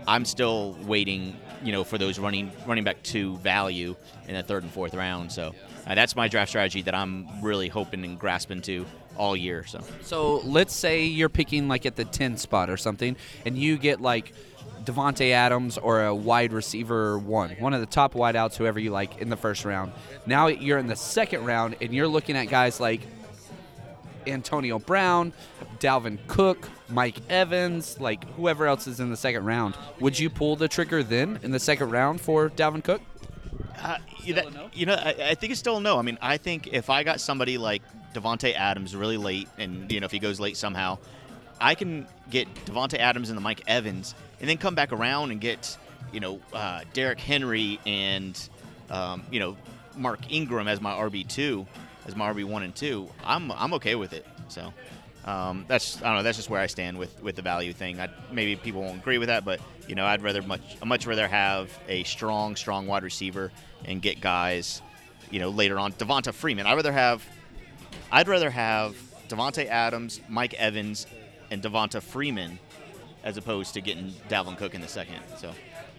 I'm 0.06 0.24
still 0.24 0.76
waiting 0.84 1.36
you 1.62 1.72
know 1.72 1.84
for 1.84 1.98
those 1.98 2.18
running 2.18 2.52
running 2.66 2.84
back 2.84 3.02
two 3.02 3.36
value 3.38 3.96
in 4.28 4.34
the 4.34 4.42
third 4.42 4.62
and 4.62 4.72
fourth 4.72 4.94
round. 4.94 5.32
So 5.32 5.54
uh, 5.86 5.94
that's 5.94 6.16
my 6.16 6.28
draft 6.28 6.50
strategy 6.50 6.82
that 6.82 6.94
I'm 6.94 7.42
really 7.42 7.68
hoping 7.68 8.04
and 8.04 8.18
grasping 8.18 8.62
to 8.62 8.86
all 9.16 9.36
year. 9.36 9.64
So, 9.64 9.80
so 10.02 10.38
let's 10.44 10.74
say 10.74 11.04
you're 11.04 11.28
picking 11.28 11.68
like 11.68 11.86
at 11.86 11.96
the 11.96 12.04
10 12.04 12.36
spot 12.36 12.70
or 12.70 12.76
something, 12.76 13.16
and 13.44 13.56
you 13.56 13.78
get 13.78 14.00
like 14.00 14.32
Davante 14.86 15.32
Adams 15.32 15.76
or 15.76 16.04
a 16.04 16.14
wide 16.14 16.52
receiver 16.52 17.18
one, 17.18 17.50
one 17.58 17.74
of 17.74 17.80
the 17.80 17.86
top 17.86 18.14
wideouts, 18.14 18.56
whoever 18.56 18.78
you 18.78 18.90
like, 18.90 19.18
in 19.18 19.28
the 19.28 19.36
first 19.36 19.64
round. 19.64 19.92
Now 20.24 20.46
you're 20.46 20.78
in 20.78 20.86
the 20.86 20.96
second 20.96 21.44
round, 21.44 21.76
and 21.80 21.92
you're 21.92 22.08
looking 22.08 22.36
at 22.36 22.44
guys 22.48 22.80
like 22.80 23.00
Antonio 24.26 24.78
Brown, 24.78 25.32
Dalvin 25.78 26.18
Cook, 26.28 26.68
Mike 26.88 27.16
Evans, 27.28 28.00
like 28.00 28.28
whoever 28.30 28.66
else 28.66 28.86
is 28.86 29.00
in 29.00 29.10
the 29.10 29.16
second 29.16 29.44
round. 29.44 29.76
Would 30.00 30.18
you 30.18 30.30
pull 30.30 30.56
the 30.56 30.68
trigger 30.68 31.02
then 31.02 31.40
in 31.42 31.50
the 31.50 31.60
second 31.60 31.90
round 31.90 32.20
for 32.20 32.48
Dalvin 32.48 32.82
Cook? 32.82 33.02
Uh, 33.78 33.98
you, 34.22 34.34
that, 34.34 34.46
you 34.74 34.86
know, 34.86 34.94
I, 34.94 35.30
I 35.30 35.34
think 35.34 35.50
it's 35.50 35.60
still 35.60 35.80
no. 35.80 35.98
I 35.98 36.02
mean, 36.02 36.18
I 36.22 36.36
think 36.38 36.68
if 36.72 36.90
I 36.90 37.02
got 37.02 37.20
somebody 37.20 37.58
like 37.58 37.82
Davante 38.14 38.54
Adams 38.54 38.96
really 38.96 39.16
late, 39.16 39.48
and 39.58 39.90
you 39.90 40.00
know, 40.00 40.06
if 40.06 40.12
he 40.12 40.18
goes 40.18 40.40
late 40.40 40.56
somehow, 40.56 40.98
I 41.60 41.74
can 41.74 42.06
get 42.30 42.52
Davante 42.66 42.98
Adams 42.98 43.30
and 43.30 43.36
the 43.36 43.42
Mike 43.42 43.62
Evans, 43.66 44.14
and 44.40 44.48
then 44.48 44.58
come 44.58 44.74
back 44.74 44.92
around 44.92 45.30
and 45.30 45.40
get 45.40 45.76
you 46.12 46.20
know 46.20 46.40
uh, 46.52 46.82
Derrick 46.92 47.20
Henry 47.20 47.80
and 47.86 48.48
um, 48.90 49.22
you 49.30 49.40
know 49.40 49.56
Mark 49.96 50.32
Ingram 50.32 50.68
as 50.68 50.80
my 50.80 50.92
RB 50.92 51.26
two, 51.26 51.66
as 52.06 52.16
my 52.16 52.32
RB 52.32 52.44
one 52.44 52.62
and 52.62 52.74
two. 52.74 53.08
I'm 53.24 53.50
I'm 53.52 53.74
okay 53.74 53.94
with 53.94 54.12
it. 54.12 54.26
So. 54.48 54.72
Um, 55.24 55.64
that's 55.66 56.00
I 56.02 56.06
don't 56.06 56.18
know. 56.18 56.22
That's 56.22 56.36
just 56.36 56.48
where 56.48 56.60
I 56.60 56.68
stand 56.68 56.96
with, 56.98 57.20
with 57.20 57.34
the 57.34 57.42
value 57.42 57.72
thing. 57.72 57.98
I, 57.98 58.08
maybe 58.30 58.54
people 58.54 58.82
won't 58.82 58.98
agree 59.00 59.18
with 59.18 59.26
that, 59.26 59.44
but 59.44 59.58
you 59.88 59.96
know, 59.96 60.06
I'd 60.06 60.22
rather 60.22 60.40
much 60.40 60.60
much 60.84 61.04
rather 61.04 61.26
have 61.26 61.76
a 61.88 62.04
strong, 62.04 62.54
strong 62.54 62.86
wide 62.86 63.02
receiver 63.02 63.50
and 63.84 64.00
get 64.00 64.20
guys, 64.20 64.82
you 65.32 65.40
know, 65.40 65.48
later 65.50 65.80
on. 65.80 65.92
Devonta 65.94 66.32
Freeman. 66.32 66.64
I'd 66.66 66.74
rather 66.74 66.92
have 66.92 67.24
I'd 68.12 68.28
rather 68.28 68.50
have 68.50 68.94
Davante 69.28 69.66
Adams, 69.66 70.20
Mike 70.28 70.54
Evans, 70.54 71.08
and 71.50 71.60
Devonta 71.60 72.00
Freeman 72.00 72.60
as 73.26 73.36
opposed 73.36 73.74
to 73.74 73.80
getting 73.80 74.12
Dalvin 74.28 74.56
Cook 74.56 74.74
in 74.74 74.80
the 74.80 74.88
second. 74.88 75.18
So, 75.36 75.52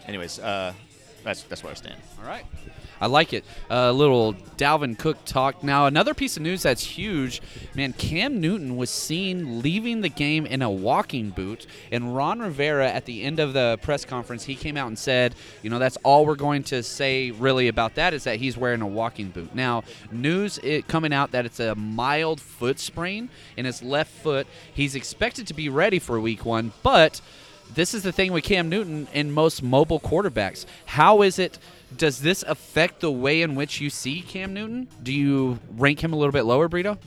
anyways, 0.08 0.40
uh, 0.40 0.74
that's 1.24 1.44
that's 1.44 1.62
where 1.62 1.72
I 1.72 1.76
stand. 1.76 2.00
All 2.20 2.28
right. 2.28 2.46
I 3.00 3.08
like 3.08 3.34
it. 3.34 3.46
A 3.70 3.92
little 3.92 4.34
Dalvin 4.58 4.98
Cook 4.98 5.24
talk. 5.26 5.64
Now, 5.64 5.86
another 5.86 6.14
piece 6.14 6.38
of 6.38 6.44
news 6.44 6.64
that's 6.64 6.84
huge, 6.84 7.42
man. 7.76 7.94
Cam 7.94 8.42
Newton 8.42 8.76
was 8.76 8.90
seen 8.90 9.62
leaving 9.62 10.02
the 10.02 10.10
game 10.10 10.46
in 10.46 10.62
a 10.62 10.70
walking 10.70 11.30
boot, 11.30 11.68
and 11.92 12.16
Ron 12.16 12.40
Rivera 12.40 12.90
at 12.90 13.06
the 13.06 13.24
end 13.24 13.40
of 13.40 13.54
the 13.54 13.78
press 13.82 14.06
conference, 14.06 14.44
he 14.44 14.56
came 14.56 14.78
out 14.78 14.88
and 14.88 14.98
said, 14.98 15.36
you 15.62 15.70
know, 15.70 15.80
that's 15.80 15.98
all 16.04 16.26
we're 16.26 16.36
going 16.36 16.64
to 16.64 16.82
say 16.84 17.32
really 17.32 17.68
about 17.68 17.96
that 17.96 18.14
is 18.14 18.24
that 18.24 18.38
he's 18.38 18.58
wearing 18.58 18.82
a 18.82 18.88
walking 18.88 19.30
boot. 19.30 19.54
Now, 19.54 19.84
news 20.12 20.58
it 20.64 20.88
coming 20.88 21.14
out 21.14 21.32
that 21.32 21.46
it's 21.46 21.60
a 21.60 21.76
mild 21.76 22.42
foot 22.42 22.80
sprain 22.80 23.30
in 23.56 23.66
his 23.66 23.84
left 23.84 24.12
foot. 24.12 24.48
He's 24.74 24.96
expected 24.96 25.48
to 25.48 25.54
be 25.54 25.70
ready 25.70 26.00
for 26.00 26.20
Week 26.20 26.46
One, 26.46 26.74
but 26.84 27.22
this 27.74 27.94
is 27.94 28.04
the 28.04 28.12
thing 28.12 28.32
with 28.32 28.44
Cam 28.44 28.70
Newton 28.70 29.08
and 29.14 29.34
most 29.34 29.62
mobile 29.62 30.00
quarterbacks. 30.00 30.66
How 30.86 31.22
is 31.22 31.38
it? 31.38 31.60
Does 31.96 32.20
this 32.20 32.44
affect 32.44 33.00
the 33.00 33.12
way 33.12 33.42
in 33.42 33.56
which 33.56 33.80
you 33.80 33.90
see 33.90 34.22
Cam 34.22 34.54
Newton? 34.54 34.88
Do 35.04 35.14
you 35.14 35.60
rank 35.78 36.04
him 36.04 36.14
a 36.14 36.16
little 36.18 36.34
bit 36.34 36.44
lower, 36.44 36.68
Brito? 36.68 36.98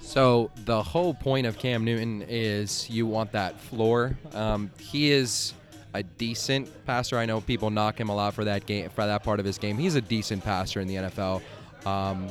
So 0.00 0.50
the 0.64 0.82
whole 0.82 1.14
point 1.14 1.46
of 1.46 1.58
Cam 1.58 1.84
Newton 1.84 2.24
is 2.28 2.88
you 2.90 3.06
want 3.06 3.32
that 3.32 3.60
floor. 3.60 4.18
Um, 4.32 4.70
he 4.80 5.10
is 5.12 5.54
a 5.94 6.02
decent 6.02 6.86
passer. 6.86 7.18
I 7.18 7.26
know 7.26 7.40
people 7.40 7.70
knock 7.70 8.00
him 8.00 8.08
a 8.08 8.14
lot 8.14 8.34
for 8.34 8.44
that 8.44 8.66
game, 8.66 8.88
for 8.90 9.06
that 9.06 9.22
part 9.22 9.38
of 9.38 9.46
his 9.46 9.58
game. 9.58 9.78
He's 9.78 9.94
a 9.94 10.00
decent 10.00 10.42
passer 10.42 10.80
in 10.80 10.88
the 10.88 10.94
NFL. 10.94 11.42
Um, 11.86 12.28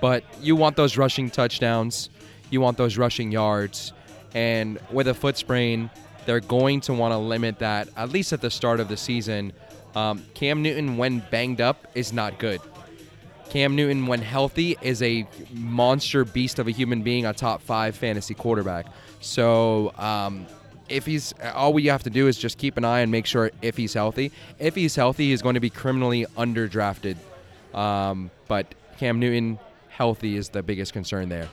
but 0.00 0.24
you 0.40 0.56
want 0.56 0.76
those 0.76 0.96
rushing 0.96 1.30
touchdowns. 1.30 2.10
You 2.50 2.60
want 2.60 2.76
those 2.76 2.98
rushing 2.98 3.30
yards. 3.30 3.92
And 4.34 4.78
with 4.90 5.08
a 5.08 5.14
foot 5.14 5.36
sprain, 5.36 5.90
they're 6.26 6.40
going 6.40 6.80
to 6.82 6.94
want 6.94 7.12
to 7.12 7.18
limit 7.18 7.58
that 7.58 7.88
at 7.96 8.10
least 8.10 8.32
at 8.32 8.40
the 8.40 8.50
start 8.50 8.80
of 8.80 8.88
the 8.88 8.96
season. 8.96 9.52
Um, 9.94 10.24
Cam 10.34 10.62
Newton, 10.62 10.96
when 10.96 11.20
banged 11.30 11.60
up, 11.60 11.86
is 11.94 12.12
not 12.12 12.38
good. 12.38 12.60
Cam 13.50 13.76
Newton, 13.76 14.06
when 14.06 14.22
healthy, 14.22 14.76
is 14.80 15.02
a 15.02 15.26
monster 15.52 16.24
beast 16.24 16.58
of 16.58 16.66
a 16.68 16.70
human 16.70 17.02
being, 17.02 17.26
a 17.26 17.34
top 17.34 17.60
five 17.60 17.94
fantasy 17.94 18.34
quarterback. 18.34 18.86
So, 19.20 19.92
um, 19.98 20.46
if 20.88 21.06
he's 21.06 21.32
all 21.54 21.72
we 21.72 21.86
have 21.86 22.02
to 22.02 22.10
do 22.10 22.28
is 22.28 22.36
just 22.36 22.58
keep 22.58 22.76
an 22.76 22.84
eye 22.84 23.00
and 23.00 23.10
make 23.10 23.26
sure 23.26 23.50
if 23.62 23.76
he's 23.76 23.94
healthy. 23.94 24.32
If 24.58 24.74
he's 24.74 24.94
healthy, 24.94 25.30
he's 25.30 25.42
going 25.42 25.54
to 25.54 25.60
be 25.60 25.70
criminally 25.70 26.26
underdrafted. 26.36 27.16
Um, 27.74 28.30
but 28.48 28.74
Cam 28.98 29.18
Newton, 29.18 29.58
healthy, 29.88 30.36
is 30.36 30.50
the 30.50 30.62
biggest 30.62 30.92
concern 30.92 31.28
there. 31.28 31.48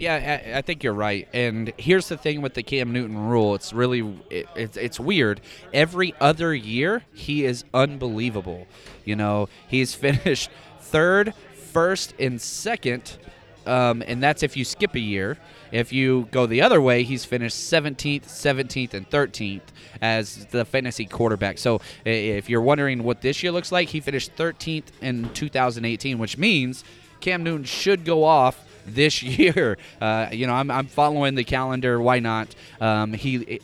Yeah, 0.00 0.54
I, 0.56 0.62
think 0.62 0.82
you're 0.82 0.94
right. 0.94 1.28
And 1.34 1.74
here's 1.76 2.08
the 2.08 2.16
thing 2.16 2.40
with 2.40 2.54
the 2.54 2.62
Cam 2.62 2.90
Newton 2.90 3.18
rule: 3.18 3.54
it's 3.54 3.74
really 3.74 4.00
it, 4.30 4.46
it's 4.56 4.78
it's 4.78 4.98
weird. 4.98 5.42
Every 5.74 6.14
other 6.18 6.54
year, 6.54 7.02
he 7.12 7.44
is 7.44 7.64
unbelievable. 7.74 8.66
You 9.04 9.16
know, 9.16 9.50
he's 9.68 9.94
finished 10.06 10.48
third, 10.80 11.34
first, 11.52 12.14
and 12.18 12.40
second, 12.40 13.18
um, 13.66 14.02
and 14.06 14.22
that's 14.22 14.42
if 14.42 14.56
you 14.56 14.64
skip 14.64 14.94
a 14.94 15.00
year. 15.00 15.36
If 15.70 15.92
you 15.92 16.28
go 16.30 16.46
the 16.46 16.62
other 16.62 16.80
way, 16.80 17.04
he's 17.04 17.24
finished 17.26 17.56
17th, 17.56 18.24
17th, 18.24 18.94
and 18.94 19.08
13th 19.08 19.60
as 20.00 20.46
the 20.46 20.64
fantasy 20.64 21.04
quarterback. 21.04 21.58
So 21.58 21.80
if 22.04 22.48
you're 22.48 22.62
wondering 22.62 23.04
what 23.04 23.20
this 23.20 23.40
year 23.42 23.52
looks 23.52 23.70
like, 23.70 23.88
he 23.88 24.00
finished 24.00 24.34
13th 24.34 24.86
in 25.00 25.28
2018, 25.32 26.18
which 26.18 26.38
means 26.38 26.82
Cam 27.20 27.44
Newton 27.44 27.64
should 27.64 28.04
go 28.04 28.24
off 28.24 28.64
this 28.94 29.22
year. 29.22 29.78
Uh, 30.00 30.28
you 30.32 30.46
know, 30.46 30.54
I'm, 30.54 30.70
I'm 30.70 30.86
following 30.86 31.34
the 31.34 31.44
calendar. 31.44 32.00
Why 32.00 32.18
not? 32.20 32.54
Um, 32.80 33.12
he. 33.12 33.36
It, 33.36 33.62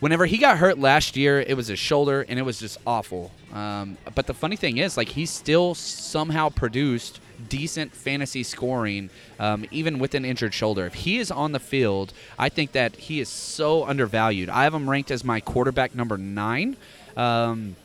whenever 0.00 0.26
he 0.26 0.36
got 0.36 0.58
hurt 0.58 0.78
last 0.78 1.16
year, 1.16 1.40
it 1.40 1.56
was 1.56 1.68
his 1.68 1.78
shoulder, 1.78 2.26
and 2.28 2.38
it 2.38 2.42
was 2.42 2.58
just 2.58 2.76
awful. 2.86 3.30
Um, 3.52 3.96
but 4.16 4.26
the 4.26 4.34
funny 4.34 4.56
thing 4.56 4.78
is, 4.78 4.96
like, 4.96 5.10
he 5.10 5.26
still 5.26 5.76
somehow 5.76 6.48
produced 6.48 7.20
decent 7.48 7.94
fantasy 7.94 8.42
scoring, 8.42 9.10
um, 9.38 9.64
even 9.70 10.00
with 10.00 10.14
an 10.14 10.24
injured 10.24 10.54
shoulder. 10.54 10.86
If 10.86 10.94
he 10.94 11.18
is 11.18 11.30
on 11.30 11.52
the 11.52 11.60
field, 11.60 12.12
I 12.38 12.48
think 12.48 12.72
that 12.72 12.96
he 12.96 13.20
is 13.20 13.28
so 13.28 13.84
undervalued. 13.84 14.48
I 14.48 14.64
have 14.64 14.74
him 14.74 14.90
ranked 14.90 15.10
as 15.10 15.24
my 15.24 15.40
quarterback 15.40 15.94
number 15.94 16.18
nine. 16.18 16.76
Um, 17.16 17.76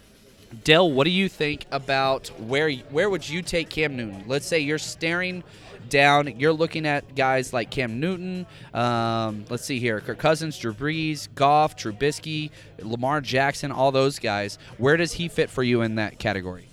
Dell, 0.63 0.89
what 0.91 1.03
do 1.03 1.11
you 1.11 1.27
think 1.27 1.65
about 1.71 2.29
where 2.39 2.71
where 2.71 3.09
would 3.09 3.27
you 3.27 3.41
take 3.41 3.69
Cam 3.69 3.97
Newton? 3.97 4.23
Let's 4.27 4.45
say 4.45 4.59
you're 4.59 4.77
staring 4.77 5.43
down. 5.89 6.39
You're 6.39 6.53
looking 6.53 6.85
at 6.85 7.15
guys 7.15 7.53
like 7.53 7.69
Cam 7.69 7.99
Newton. 7.99 8.45
Um, 8.73 9.45
let's 9.49 9.65
see 9.65 9.79
here: 9.79 9.99
Kirk 10.01 10.17
Cousins, 10.17 10.57
Drew 10.57 10.73
Brees, 10.73 11.27
Goff, 11.35 11.75
Trubisky, 11.75 12.51
Lamar 12.79 13.21
Jackson, 13.21 13.71
all 13.71 13.91
those 13.91 14.19
guys. 14.19 14.57
Where 14.77 14.97
does 14.97 15.13
he 15.13 15.27
fit 15.27 15.49
for 15.49 15.63
you 15.63 15.81
in 15.81 15.95
that 15.95 16.19
category? 16.19 16.67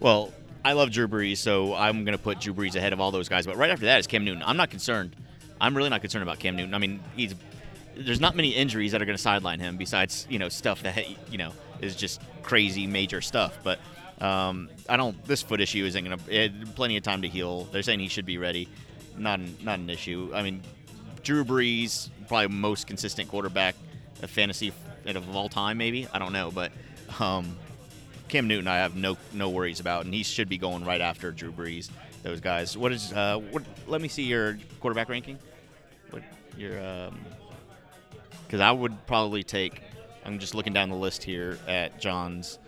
Well, 0.00 0.32
I 0.64 0.72
love 0.72 0.90
Drew 0.90 1.08
Brees, 1.08 1.38
so 1.38 1.74
I'm 1.74 2.04
going 2.04 2.16
to 2.16 2.22
put 2.22 2.40
Drew 2.40 2.54
Brees 2.54 2.74
ahead 2.74 2.92
of 2.92 3.00
all 3.00 3.10
those 3.10 3.28
guys. 3.28 3.46
But 3.46 3.56
right 3.56 3.70
after 3.70 3.86
that 3.86 4.00
is 4.00 4.06
Cam 4.06 4.24
Newton. 4.24 4.42
I'm 4.44 4.56
not 4.56 4.70
concerned. 4.70 5.16
I'm 5.60 5.76
really 5.76 5.90
not 5.90 6.00
concerned 6.00 6.22
about 6.22 6.38
Cam 6.38 6.56
Newton. 6.56 6.74
I 6.74 6.78
mean, 6.78 7.00
he's 7.16 7.34
there's 7.96 8.20
not 8.20 8.34
many 8.34 8.50
injuries 8.50 8.92
that 8.92 9.02
are 9.02 9.04
going 9.04 9.16
to 9.16 9.22
sideline 9.22 9.60
him 9.60 9.76
besides 9.76 10.26
you 10.30 10.38
know 10.38 10.48
stuff 10.48 10.82
that 10.82 11.06
you 11.30 11.38
know 11.38 11.52
is 11.80 11.96
just 11.96 12.20
crazy 12.42 12.86
major 12.86 13.20
stuff. 13.20 13.58
But 13.62 13.78
um, 14.20 14.68
I 14.88 14.96
don't. 14.96 15.22
This 15.24 15.42
foot 15.42 15.60
issue 15.60 15.84
isn't 15.84 16.04
going 16.04 16.18
to. 16.18 16.66
Plenty 16.74 16.96
of 16.96 17.02
time 17.02 17.22
to 17.22 17.28
heal. 17.28 17.64
They're 17.64 17.82
saying 17.82 18.00
he 18.00 18.08
should 18.08 18.26
be 18.26 18.38
ready. 18.38 18.68
Not 19.16 19.40
an, 19.40 19.56
not 19.62 19.78
an 19.78 19.88
issue. 19.88 20.30
I 20.34 20.42
mean, 20.42 20.62
Drew 21.22 21.44
Brees 21.44 22.10
probably 22.28 22.48
most 22.48 22.86
consistent 22.86 23.28
quarterback 23.28 23.74
of 24.22 24.30
fantasy 24.30 24.72
of 25.06 25.36
all 25.36 25.48
time. 25.48 25.78
Maybe 25.78 26.06
I 26.12 26.18
don't 26.18 26.32
know, 26.32 26.50
but 26.50 26.70
um, 27.18 27.56
Cam 28.28 28.46
Newton 28.46 28.68
I 28.68 28.76
have 28.76 28.94
no 28.94 29.16
no 29.32 29.50
worries 29.50 29.80
about, 29.80 30.04
and 30.04 30.14
he 30.14 30.22
should 30.22 30.48
be 30.48 30.58
going 30.58 30.84
right 30.84 31.00
after 31.00 31.30
Drew 31.32 31.52
Brees. 31.52 31.90
Those 32.22 32.40
guys. 32.40 32.76
What 32.76 32.92
is? 32.92 33.12
Uh, 33.12 33.38
what? 33.50 33.62
Let 33.86 34.00
me 34.00 34.08
see 34.08 34.24
your 34.24 34.58
quarterback 34.80 35.08
ranking. 35.08 35.38
What 36.10 36.22
your? 36.58 36.72
Because 38.46 38.60
um, 38.60 38.66
I 38.66 38.70
would 38.72 39.06
probably 39.06 39.42
take. 39.42 39.82
I'm 40.24 40.38
just 40.38 40.54
looking 40.54 40.74
down 40.74 40.90
the 40.90 40.96
list 40.96 41.22
here 41.22 41.58
at 41.66 41.98
John's 41.98 42.58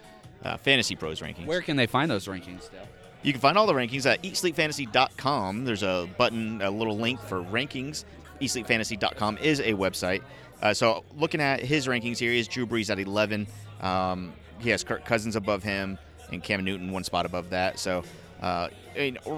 uh, 0.44 0.56
Fantasy 0.56 0.96
Pros 0.96 1.20
rankings. 1.20 1.46
Where 1.46 1.62
can 1.62 1.76
they 1.76 1.86
find 1.86 2.10
those 2.10 2.26
rankings, 2.26 2.70
Dale? 2.70 2.88
You 3.22 3.32
can 3.32 3.40
find 3.40 3.56
all 3.56 3.66
the 3.66 3.72
rankings 3.72 4.04
at 4.04 4.22
eatsleepfantasy.com. 4.22 5.64
There's 5.64 5.82
a 5.84 6.08
button, 6.18 6.60
a 6.60 6.70
little 6.70 6.96
link 6.96 7.20
for 7.20 7.42
rankings. 7.42 8.04
Eatsleepfantasy.com 8.40 9.38
is 9.38 9.60
a 9.60 9.72
website. 9.72 10.22
Uh, 10.60 10.74
so 10.74 11.04
looking 11.16 11.40
at 11.40 11.60
his 11.60 11.86
rankings 11.86 12.18
here 12.18 12.32
is 12.32 12.48
Drew 12.48 12.66
Brees 12.66 12.90
at 12.90 12.98
11. 12.98 13.46
Um, 13.80 14.32
he 14.58 14.70
has 14.70 14.82
Kirk 14.82 15.04
Cousins 15.04 15.36
above 15.36 15.62
him 15.62 15.98
and 16.32 16.42
Cam 16.42 16.64
Newton 16.64 16.90
one 16.90 17.04
spot 17.04 17.26
above 17.26 17.50
that. 17.50 17.78
So 17.78 18.04
uh, 18.40 18.68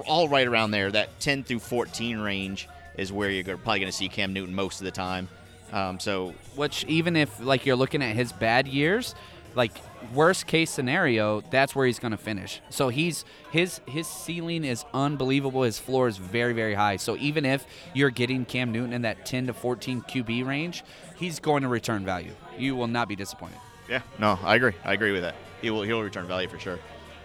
all 0.07 0.29
right 0.29 0.47
around 0.47 0.71
there. 0.71 0.91
That 0.91 1.21
10 1.21 1.45
through 1.45 1.61
14 1.61 2.19
range 2.19 2.69
is 2.97 3.13
where 3.13 3.31
you're 3.31 3.45
probably 3.45 3.81
going 3.81 3.91
to 3.91 3.97
see 3.97 4.09
Cam 4.09 4.33
Newton 4.33 4.55
most 4.55 4.81
of 4.81 4.85
the 4.87 4.91
time. 4.91 5.29
Um, 5.73 5.99
so, 5.99 6.35
which 6.55 6.85
even 6.85 7.17
if 7.17 7.41
like 7.41 7.67
you're 7.67 7.77
looking 7.77 8.03
at 8.03 8.15
his 8.15 8.33
bad 8.33 8.69
years, 8.69 9.15
like 9.55 9.73
worst 10.13 10.47
case 10.47 10.71
scenario, 10.71 11.41
that's 11.51 11.75
where 11.75 11.87
he's 11.87 11.99
going 11.99 12.13
to 12.13 12.19
finish. 12.19 12.61
So 12.71 12.89
he's 12.89 13.25
his 13.51 13.81
his 13.87 14.07
ceiling 14.07 14.65
is 14.65 14.85
unbelievable. 14.93 15.63
His 15.63 15.79
floor 15.79 16.09
is 16.09 16.17
very 16.17 16.53
very 16.53 16.75
high. 16.75 16.97
So 16.97 17.17
even 17.17 17.45
if 17.45 17.67
you're 17.95 18.11
getting 18.11 18.45
Cam 18.45 18.73
Newton 18.73 18.93
in 18.93 19.03
that 19.03 19.25
10 19.27 19.47
to 19.47 19.53
14 19.53 20.03
QB 20.03 20.47
range, 20.47 20.85
he's 21.17 21.41
going 21.41 21.63
to 21.63 21.69
return 21.69 22.05
value. 22.05 22.33
You 22.59 22.77
will 22.77 22.89
not 22.89 23.09
be 23.09 23.17
disappointed. 23.17 23.59
Yeah, 23.89 24.03
no, 24.19 24.39
I 24.43 24.57
agree. 24.57 24.73
I 24.85 24.93
agree 24.95 25.13
with 25.13 25.23
that. 25.23 25.35
He 25.61 25.71
will 25.71 25.83
he'll 25.83 26.03
return 26.03 26.27
value 26.27 26.49
for 26.49 26.59
sure. 26.59 26.79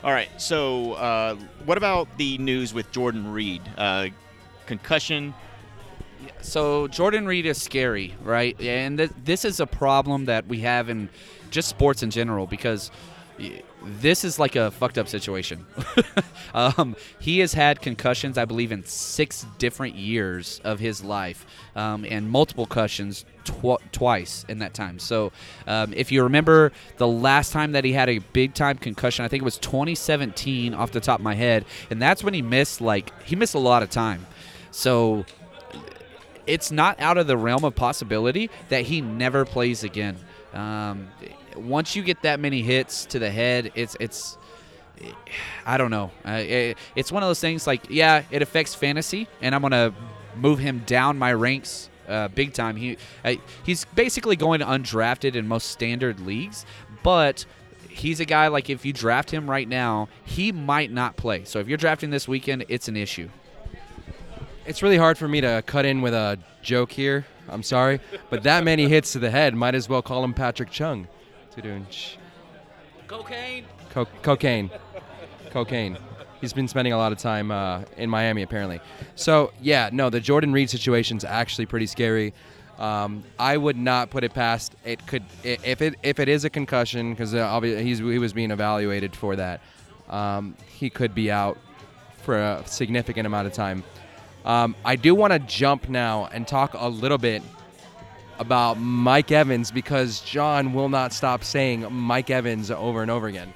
All 0.03 0.12
right, 0.12 0.29
so 0.38 0.93
uh, 0.93 1.36
what 1.65 1.77
about 1.77 2.07
the 2.17 2.38
news 2.38 2.74
with 2.74 2.89
Jordan 2.91 3.33
Reed? 3.33 3.62
Uh, 3.77 4.07
concussion. 4.65 5.33
So 6.41 6.88
Jordan 6.88 7.25
Reed 7.25 7.45
is 7.45 7.62
scary, 7.62 8.15
right? 8.24 8.59
And 8.62 8.98
th- 8.98 9.12
this 9.25 9.43
is 9.43 9.59
a 9.59 9.67
problem 9.67 10.25
that 10.25 10.48
we 10.48 10.59
have 10.62 10.89
in 10.89 11.09
just 11.51 11.69
sports 11.69 12.03
in 12.03 12.09
general 12.09 12.47
because 12.47 12.91
this 13.83 14.23
is 14.23 14.37
like 14.37 14.55
a 14.55 14.71
fucked 14.71 14.97
up 14.97 15.07
situation. 15.07 15.65
um, 16.53 16.95
he 17.19 17.39
has 17.39 17.53
had 17.53 17.81
concussions, 17.81 18.37
I 18.37 18.45
believe, 18.45 18.71
in 18.71 18.83
six 18.83 19.45
different 19.57 19.95
years 19.95 20.59
of 20.63 20.79
his 20.79 21.03
life, 21.03 21.45
um, 21.75 22.05
and 22.09 22.29
multiple 22.29 22.65
concussions 22.65 23.25
tw- 23.45 23.81
twice 23.91 24.45
in 24.49 24.59
that 24.59 24.73
time. 24.73 24.99
So, 24.99 25.31
um, 25.67 25.93
if 25.93 26.11
you 26.11 26.23
remember 26.23 26.71
the 26.97 27.07
last 27.07 27.53
time 27.53 27.71
that 27.71 27.85
he 27.85 27.93
had 27.93 28.09
a 28.09 28.19
big 28.19 28.53
time 28.53 28.77
concussion, 28.77 29.23
I 29.23 29.27
think 29.27 29.41
it 29.41 29.45
was 29.45 29.57
2017 29.57 30.73
off 30.73 30.91
the 30.91 30.99
top 30.99 31.19
of 31.19 31.23
my 31.23 31.35
head, 31.35 31.65
and 31.89 32.01
that's 32.01 32.23
when 32.23 32.33
he 32.33 32.41
missed 32.41 32.81
like 32.81 33.11
he 33.23 33.35
missed 33.35 33.55
a 33.55 33.59
lot 33.59 33.83
of 33.83 33.89
time. 33.89 34.25
So 34.71 35.25
it's 36.45 36.71
not 36.71 36.99
out 36.99 37.17
of 37.17 37.27
the 37.27 37.37
realm 37.37 37.63
of 37.63 37.75
possibility 37.75 38.49
that 38.69 38.83
he 38.83 39.01
never 39.01 39.45
plays 39.45 39.83
again. 39.83 40.17
Um, 40.53 41.07
once 41.55 41.95
you 41.95 42.03
get 42.03 42.21
that 42.23 42.39
many 42.39 42.61
hits 42.61 43.05
to 43.07 43.19
the 43.19 43.29
head, 43.29 43.71
it's 43.75 43.95
it's 43.99 44.37
I 45.65 45.77
don't 45.77 45.91
know. 45.91 46.11
It's 46.95 47.11
one 47.11 47.23
of 47.23 47.29
those 47.29 47.39
things 47.39 47.67
like 47.67 47.89
yeah, 47.89 48.23
it 48.31 48.41
affects 48.41 48.75
fantasy, 48.75 49.27
and 49.41 49.55
I'm 49.55 49.61
gonna 49.61 49.93
move 50.35 50.59
him 50.59 50.83
down 50.85 51.17
my 51.17 51.33
ranks 51.33 51.89
uh, 52.09 52.27
big 52.29 52.53
time. 52.53 52.75
He 52.75 52.97
he's 53.63 53.85
basically 53.85 54.35
going 54.35 54.61
undrafted 54.61 55.35
in 55.35 55.47
most 55.47 55.69
standard 55.69 56.19
leagues, 56.19 56.65
but 57.03 57.45
he's 57.87 58.19
a 58.19 58.25
guy 58.25 58.47
like 58.47 58.69
if 58.69 58.85
you 58.85 58.91
draft 58.91 59.31
him 59.31 59.49
right 59.49 59.67
now, 59.67 60.09
he 60.25 60.51
might 60.51 60.91
not 60.91 61.15
play. 61.15 61.43
So 61.45 61.59
if 61.59 61.67
you're 61.67 61.77
drafting 61.77 62.09
this 62.09 62.27
weekend, 62.27 62.65
it's 62.67 62.87
an 62.87 62.97
issue. 62.97 63.29
It's 64.65 64.83
really 64.83 64.97
hard 64.97 65.17
for 65.17 65.27
me 65.27 65.41
to 65.41 65.63
cut 65.65 65.85
in 65.85 66.01
with 66.01 66.13
a 66.13 66.37
joke 66.61 66.91
here. 66.91 67.25
I'm 67.47 67.63
sorry, 67.63 67.99
but 68.29 68.43
that 68.43 68.63
many 68.63 68.87
hits 68.87 69.13
to 69.13 69.19
the 69.19 69.31
head, 69.31 69.55
might 69.55 69.73
as 69.73 69.89
well 69.89 70.01
call 70.01 70.23
him 70.23 70.33
Patrick 70.33 70.69
Chung. 70.69 71.07
Tudunch. 71.55 72.17
Cocaine. 73.07 73.65
Co- 73.89 74.07
cocaine. 74.21 74.69
Cocaine. 75.49 75.97
He's 76.41 76.53
been 76.53 76.67
spending 76.67 76.93
a 76.93 76.97
lot 76.97 77.11
of 77.11 77.17
time 77.17 77.51
uh, 77.51 77.81
in 77.97 78.09
Miami, 78.09 78.43
apparently. 78.43 78.79
So, 79.15 79.51
yeah, 79.61 79.89
no, 79.91 80.09
the 80.09 80.19
Jordan 80.19 80.53
Reed 80.53 80.69
situation's 80.69 81.25
actually 81.25 81.65
pretty 81.65 81.87
scary. 81.87 82.33
Um, 82.77 83.23
I 83.37 83.57
would 83.57 83.75
not 83.75 84.09
put 84.09 84.23
it 84.23 84.33
past. 84.33 84.73
It 84.85 85.05
could, 85.05 85.23
if 85.43 85.81
it 85.81 85.95
if 86.01 86.17
it 86.17 86.29
is 86.29 86.45
a 86.45 86.49
concussion, 86.49 87.11
because 87.11 87.35
uh, 87.35 87.39
obviously 87.39 87.83
he's 87.83 87.99
he 87.99 88.19
was 88.19 88.31
being 88.31 88.51
evaluated 88.51 89.15
for 89.15 89.35
that. 89.35 89.59
Um, 90.09 90.55
he 90.67 90.89
could 90.89 91.13
be 91.13 91.29
out 91.29 91.57
for 92.21 92.37
a 92.37 92.63
significant 92.65 93.27
amount 93.27 93.47
of 93.47 93.53
time. 93.53 93.83
Um, 94.45 94.75
I 94.85 94.95
do 94.95 95.13
want 95.13 95.33
to 95.33 95.39
jump 95.39 95.89
now 95.89 96.29
and 96.31 96.47
talk 96.47 96.73
a 96.73 96.87
little 96.87 97.17
bit 97.17 97.43
about 98.39 98.79
Mike 98.79 99.31
Evans 99.31 99.69
because 99.69 100.22
John 100.22 100.74
will 100.74 100.89
not 100.89 101.13
stop 101.13 101.43
saying 101.43 101.86
Mike 101.91 102.29
Evans 102.29 102.72
over 102.72 103.01
and 103.01 103.12
over 103.12 103.27
again. 103.27 103.53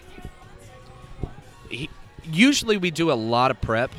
he, 1.69 1.89
usually 2.23 2.77
we 2.77 2.91
do 2.91 3.11
a 3.11 3.13
lot 3.13 3.49
of 3.51 3.59
prep 3.61 3.91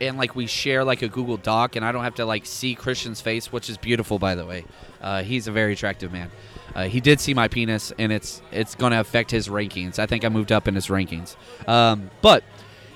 and 0.00 0.18
like 0.18 0.34
we 0.34 0.46
share 0.46 0.84
like 0.84 1.02
a 1.02 1.08
google 1.08 1.36
doc 1.36 1.76
and 1.76 1.84
i 1.84 1.92
don't 1.92 2.02
have 2.02 2.16
to 2.16 2.24
like 2.24 2.44
see 2.44 2.74
christian's 2.74 3.20
face 3.20 3.52
which 3.52 3.70
is 3.70 3.76
beautiful 3.78 4.18
by 4.18 4.34
the 4.34 4.44
way. 4.44 4.64
Uh, 5.00 5.22
he's 5.22 5.48
a 5.48 5.52
very 5.52 5.72
attractive 5.72 6.12
man. 6.12 6.30
Uh, 6.74 6.84
he 6.84 7.00
did 7.00 7.18
see 7.20 7.34
my 7.34 7.48
penis 7.48 7.92
and 7.98 8.12
it's 8.12 8.40
it's 8.52 8.74
going 8.74 8.92
to 8.92 9.00
affect 9.00 9.30
his 9.30 9.48
rankings. 9.48 9.98
I 9.98 10.06
think 10.06 10.24
i 10.24 10.28
moved 10.28 10.52
up 10.52 10.68
in 10.68 10.74
his 10.74 10.86
rankings. 10.88 11.36
Um, 11.68 12.10
but 12.20 12.44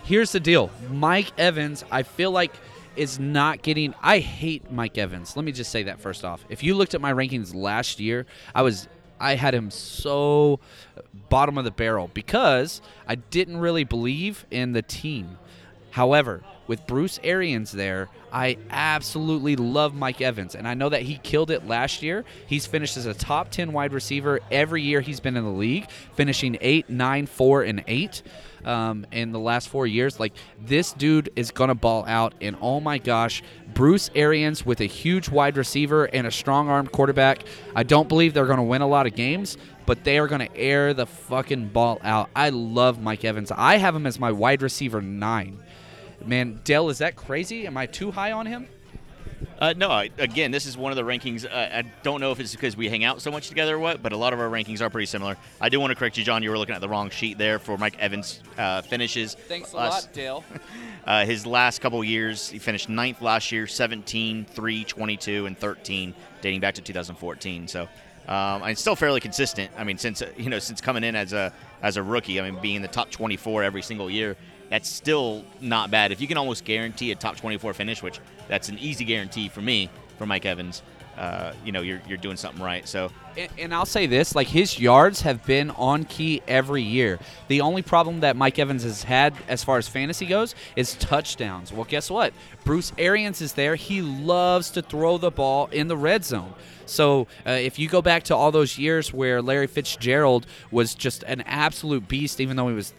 here's 0.04 0.32
the 0.32 0.40
deal. 0.40 0.70
Mike 0.90 1.32
evans 1.38 1.84
i 1.90 2.02
feel 2.02 2.30
like 2.30 2.52
is 2.96 3.18
not 3.18 3.62
getting 3.62 3.94
i 4.02 4.18
hate 4.18 4.70
mike 4.70 4.98
evans 4.98 5.36
let 5.36 5.44
me 5.44 5.52
just 5.52 5.70
say 5.70 5.84
that 5.84 6.00
first 6.00 6.24
off 6.24 6.44
if 6.48 6.62
you 6.62 6.74
looked 6.74 6.94
at 6.94 7.00
my 7.00 7.12
rankings 7.12 7.54
last 7.54 8.00
year 8.00 8.26
i 8.54 8.62
was 8.62 8.88
I 9.18 9.34
had 9.34 9.54
him 9.54 9.70
so 9.70 10.60
bottom 11.28 11.58
of 11.58 11.64
the 11.64 11.70
barrel 11.70 12.10
because 12.12 12.82
I 13.06 13.16
didn't 13.16 13.58
really 13.58 13.84
believe 13.84 14.46
in 14.50 14.72
the 14.72 14.82
team. 14.82 15.38
However, 15.90 16.42
with 16.66 16.86
Bruce 16.86 17.18
Arians 17.22 17.72
there, 17.72 18.08
I 18.32 18.58
absolutely 18.68 19.56
love 19.56 19.94
Mike 19.94 20.20
Evans. 20.20 20.54
And 20.54 20.68
I 20.68 20.74
know 20.74 20.88
that 20.88 21.02
he 21.02 21.16
killed 21.18 21.50
it 21.50 21.66
last 21.66 22.02
year. 22.02 22.24
He's 22.46 22.66
finished 22.66 22.96
as 22.96 23.06
a 23.06 23.14
top 23.14 23.50
10 23.50 23.72
wide 23.72 23.92
receiver 23.92 24.40
every 24.50 24.82
year 24.82 25.00
he's 25.00 25.20
been 25.20 25.36
in 25.36 25.44
the 25.44 25.50
league, 25.50 25.88
finishing 26.14 26.58
8, 26.60 26.90
9, 26.90 27.26
4, 27.26 27.62
and 27.62 27.84
8 27.86 28.22
um, 28.66 29.06
in 29.12 29.32
the 29.32 29.38
last 29.38 29.68
four 29.68 29.86
years. 29.86 30.20
Like, 30.20 30.34
this 30.60 30.92
dude 30.92 31.30
is 31.36 31.50
to 31.68 31.74
ball 31.74 32.04
out. 32.06 32.34
And 32.40 32.56
oh 32.60 32.80
my 32.80 32.98
gosh, 32.98 33.42
Bruce 33.72 34.10
Arians 34.14 34.66
with 34.66 34.80
a 34.80 34.86
huge 34.86 35.28
wide 35.28 35.56
receiver 35.56 36.04
and 36.06 36.26
a 36.26 36.30
strong 36.30 36.68
armed 36.68 36.92
quarterback. 36.92 37.44
I 37.74 37.82
don't 37.82 38.08
believe 38.08 38.34
they're 38.34 38.46
to 38.58 38.62
win 38.62 38.82
a 38.82 38.88
lot 38.88 39.06
of 39.06 39.14
games, 39.14 39.56
but 39.86 40.04
they 40.04 40.18
are 40.18 40.26
to 40.46 40.56
air 40.56 40.92
the 40.92 41.06
fucking 41.06 41.68
ball 41.68 42.00
out. 42.02 42.28
I 42.34 42.50
love 42.50 43.00
Mike 43.00 43.24
Evans. 43.24 43.52
I 43.54 43.76
have 43.76 43.94
him 43.94 44.06
as 44.06 44.18
my 44.18 44.32
wide 44.32 44.62
receiver 44.62 45.00
nine. 45.00 45.58
Man, 46.24 46.60
Dale, 46.64 46.88
is 46.88 46.98
that 46.98 47.14
crazy? 47.14 47.66
Am 47.66 47.76
I 47.76 47.86
too 47.86 48.10
high 48.10 48.32
on 48.32 48.46
him? 48.46 48.66
Uh, 49.58 49.72
no, 49.76 49.90
I, 49.90 50.10
again, 50.18 50.50
this 50.50 50.66
is 50.66 50.76
one 50.76 50.92
of 50.92 50.96
the 50.96 51.02
rankings. 51.02 51.46
Uh, 51.46 51.78
I 51.78 51.82
don't 52.02 52.20
know 52.20 52.30
if 52.30 52.40
it's 52.40 52.52
because 52.52 52.76
we 52.76 52.88
hang 52.90 53.04
out 53.04 53.22
so 53.22 53.30
much 53.30 53.48
together 53.48 53.76
or 53.76 53.78
what, 53.78 54.02
but 54.02 54.12
a 54.12 54.16
lot 54.16 54.32
of 54.32 54.40
our 54.40 54.48
rankings 54.48 54.82
are 54.82 54.90
pretty 54.90 55.06
similar. 55.06 55.36
I 55.60 55.70
do 55.70 55.80
want 55.80 55.92
to 55.92 55.94
correct 55.94 56.18
you, 56.18 56.24
John. 56.24 56.42
You 56.42 56.50
were 56.50 56.58
looking 56.58 56.74
at 56.74 56.82
the 56.82 56.88
wrong 56.88 57.08
sheet 57.08 57.38
there 57.38 57.58
for 57.58 57.78
Mike 57.78 57.98
Evans' 57.98 58.40
uh, 58.58 58.82
finishes. 58.82 59.34
Thanks 59.34 59.72
a 59.72 59.76
lot, 59.76 60.08
Dale. 60.12 60.44
Uh, 61.06 61.24
his 61.24 61.46
last 61.46 61.80
couple 61.80 62.02
years, 62.02 62.48
he 62.48 62.58
finished 62.58 62.88
ninth 62.88 63.22
last 63.22 63.52
year, 63.52 63.68
17, 63.68 64.44
3, 64.44 64.84
22, 64.84 65.46
and 65.46 65.56
13, 65.56 66.12
dating 66.40 66.58
back 66.58 66.74
to 66.74 66.82
2014. 66.82 67.68
So, 67.68 67.82
um, 68.26 68.62
and 68.64 68.76
still 68.76 68.96
fairly 68.96 69.20
consistent. 69.20 69.70
I 69.78 69.84
mean, 69.84 69.98
since 69.98 70.20
uh, 70.20 70.32
you 70.36 70.50
know, 70.50 70.58
since 70.58 70.80
coming 70.80 71.04
in 71.04 71.14
as 71.14 71.32
a 71.32 71.52
as 71.80 71.96
a 71.96 72.02
rookie, 72.02 72.40
I 72.40 72.50
mean, 72.50 72.60
being 72.60 72.74
in 72.74 72.82
the 72.82 72.88
top 72.88 73.12
24 73.12 73.62
every 73.62 73.82
single 73.82 74.10
year, 74.10 74.36
that's 74.70 74.88
still 74.88 75.44
not 75.60 75.90
bad. 75.90 76.12
If 76.12 76.20
you 76.20 76.28
can 76.28 76.36
almost 76.36 76.64
guarantee 76.64 77.12
a 77.12 77.14
top 77.14 77.36
24 77.36 77.74
finish, 77.74 78.02
which 78.02 78.20
that's 78.48 78.68
an 78.68 78.78
easy 78.78 79.04
guarantee 79.04 79.48
for 79.48 79.60
me 79.60 79.90
for 80.18 80.26
Mike 80.26 80.46
Evans, 80.46 80.82
uh, 81.16 81.54
you 81.64 81.72
know, 81.72 81.80
you're 81.80 82.02
you're 82.06 82.18
doing 82.18 82.36
something 82.36 82.62
right. 82.62 82.86
So, 82.86 83.10
And, 83.38 83.50
and 83.58 83.74
I'll 83.74 83.86
say 83.86 84.06
this: 84.06 84.34
like 84.34 84.48
his 84.48 84.78
yards 84.78 85.22
have 85.22 85.44
been 85.46 85.70
on 85.70 86.04
key 86.04 86.42
every 86.46 86.82
year. 86.82 87.18
The 87.48 87.62
only 87.62 87.80
problem 87.80 88.20
that 88.20 88.36
Mike 88.36 88.58
Evans 88.58 88.82
has 88.82 89.02
had, 89.02 89.34
as 89.48 89.64
far 89.64 89.78
as 89.78 89.88
fantasy 89.88 90.26
goes, 90.26 90.54
is 90.76 90.94
touchdowns. 90.96 91.72
Well, 91.72 91.84
guess 91.84 92.10
what? 92.10 92.34
Bruce 92.64 92.92
Arians 92.98 93.40
is 93.40 93.54
there. 93.54 93.76
He 93.76 94.02
loves 94.02 94.70
to 94.72 94.82
throw 94.82 95.16
the 95.16 95.30
ball 95.30 95.68
in 95.68 95.88
the 95.88 95.96
red 95.96 96.22
zone. 96.24 96.52
So 96.84 97.26
uh, 97.46 97.52
if 97.52 97.78
you 97.78 97.88
go 97.88 98.02
back 98.02 98.24
to 98.24 98.36
all 98.36 98.52
those 98.52 98.78
years 98.78 99.12
where 99.12 99.40
Larry 99.42 99.66
Fitzgerald 99.66 100.46
was 100.70 100.94
just 100.94 101.22
an 101.24 101.40
absolute 101.42 102.06
beast, 102.06 102.40
even 102.40 102.56
though 102.56 102.68
he 102.68 102.74
was 102.74 102.92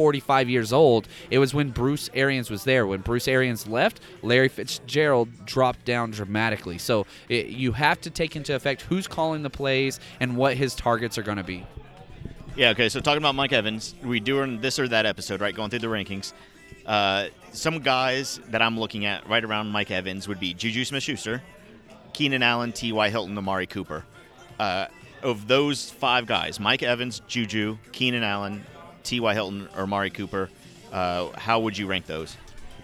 45 0.00 0.48
years 0.48 0.72
old. 0.72 1.06
It 1.30 1.38
was 1.40 1.52
when 1.52 1.68
Bruce 1.68 2.08
Arians 2.14 2.48
was 2.48 2.64
there. 2.64 2.86
When 2.86 3.02
Bruce 3.02 3.28
Arians 3.28 3.66
left, 3.66 4.00
Larry 4.22 4.48
Fitzgerald 4.48 5.28
dropped 5.44 5.84
down 5.84 6.10
dramatically. 6.10 6.78
So 6.78 7.04
it, 7.28 7.48
you 7.48 7.72
have 7.72 8.00
to 8.00 8.08
take 8.08 8.34
into 8.34 8.54
effect 8.54 8.80
who's 8.80 9.06
calling 9.06 9.42
the 9.42 9.50
plays 9.50 10.00
and 10.18 10.38
what 10.38 10.56
his 10.56 10.74
targets 10.74 11.18
are 11.18 11.22
going 11.22 11.36
to 11.36 11.44
be. 11.44 11.66
Yeah, 12.56 12.70
okay. 12.70 12.88
So 12.88 13.00
talking 13.00 13.18
about 13.18 13.34
Mike 13.34 13.52
Evans, 13.52 13.94
we 14.02 14.20
doing 14.20 14.62
this 14.62 14.78
or 14.78 14.88
that 14.88 15.04
episode, 15.04 15.42
right? 15.42 15.54
Going 15.54 15.68
through 15.68 15.80
the 15.80 15.88
rankings. 15.88 16.32
Uh, 16.86 17.26
some 17.52 17.80
guys 17.80 18.40
that 18.48 18.62
I'm 18.62 18.80
looking 18.80 19.04
at 19.04 19.28
right 19.28 19.44
around 19.44 19.68
Mike 19.68 19.90
Evans 19.90 20.26
would 20.28 20.40
be 20.40 20.54
Juju 20.54 20.86
Smith-Schuster, 20.86 21.42
Keenan 22.14 22.42
Allen, 22.42 22.72
T.Y. 22.72 23.10
Hilton, 23.10 23.36
Amari 23.36 23.66
Cooper. 23.66 24.06
Uh, 24.58 24.86
of 25.22 25.46
those 25.46 25.90
five 25.90 26.24
guys, 26.24 26.58
Mike 26.58 26.82
Evans, 26.82 27.20
Juju, 27.28 27.76
Keenan 27.92 28.22
Allen, 28.22 28.64
T.Y. 29.04 29.34
Hilton, 29.34 29.68
or 29.76 29.86
Mari 29.86 30.10
Cooper, 30.10 30.50
uh, 30.92 31.28
how 31.36 31.60
would 31.60 31.76
you 31.76 31.86
rank 31.86 32.06
those? 32.06 32.36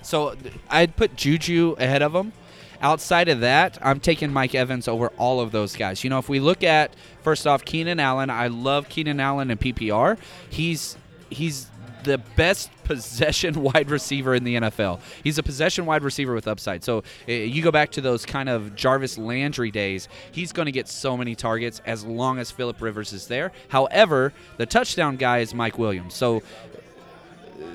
So 0.03 0.37
I'd 0.71 0.97
put 0.97 1.17
Juju 1.17 1.77
ahead 1.79 2.03
of 2.03 2.13
them. 2.13 2.33
Outside 2.81 3.29
of 3.29 3.41
that, 3.41 3.79
I'm 3.81 4.01
taking 4.01 4.33
Mike 4.33 4.55
Evans 4.55 4.87
over 4.87 5.09
all 5.19 5.41
of 5.41 5.51
those 5.51 5.75
guys. 5.75 6.05
You 6.05 6.11
know, 6.11 6.19
if 6.19 6.29
we 6.29 6.41
look 6.41 6.63
at 6.63 6.95
first 7.23 7.47
off 7.47 7.65
Keenan 7.65 7.99
Allen, 7.99 8.29
I 8.31 8.49
love 8.49 8.89
Keenan 8.89 9.19
Allen 9.19 9.51
in 9.51 9.59
PPR. 9.59 10.19
He's 10.49 10.97
he's 11.31 11.69
the 12.07 12.19
best 12.19 12.71
possession 12.85 13.63
wide 13.63 13.91
receiver 13.91 14.35
in 14.35 14.45
the 14.45 14.57
NFL. 14.57 15.01
He's 15.23 15.37
a 15.37 15.43
possession 15.43 15.85
wide 15.85 16.03
receiver 16.03 16.35
with 16.35 16.49
upside. 16.49 16.83
So 16.83 16.99
uh, 17.29 17.33
you 17.33 17.63
go 17.63 17.71
back 17.71 17.91
to 17.93 18.01
those 18.01 18.25
kind 18.25 18.49
of 18.49 18.75
Jarvis 18.75 19.19
Landry 19.19 19.71
days, 19.71 20.09
he's 20.33 20.53
going 20.53 20.67
to 20.67 20.73
get 20.73 20.89
so 20.89 21.17
many 21.17 21.35
targets 21.35 21.83
as 21.85 22.05
long 22.05 22.39
as 22.39 22.51
Philip 22.51 22.81
Rivers 22.81 23.13
is 23.13 23.27
there. 23.27 23.53
However, 23.69 24.33
the 24.57 24.67
touchdown 24.67 25.17
guy 25.17 25.39
is 25.39 25.53
Mike 25.53 25.79
Williams. 25.79 26.15
So 26.15 26.43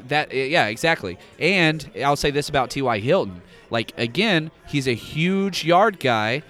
that 0.08 0.34
yeah 0.34 0.67
exactly 0.67 1.17
and 1.39 1.89
i'll 2.04 2.15
say 2.15 2.32
this 2.32 2.50
about 2.50 2.70
ty 2.70 3.00
hilton 3.00 3.41
like 3.70 3.94
again 3.98 4.52
he's 4.67 4.88
a 4.88 4.94
huge 4.94 5.63
yard 5.63 6.00
guy 6.00 6.41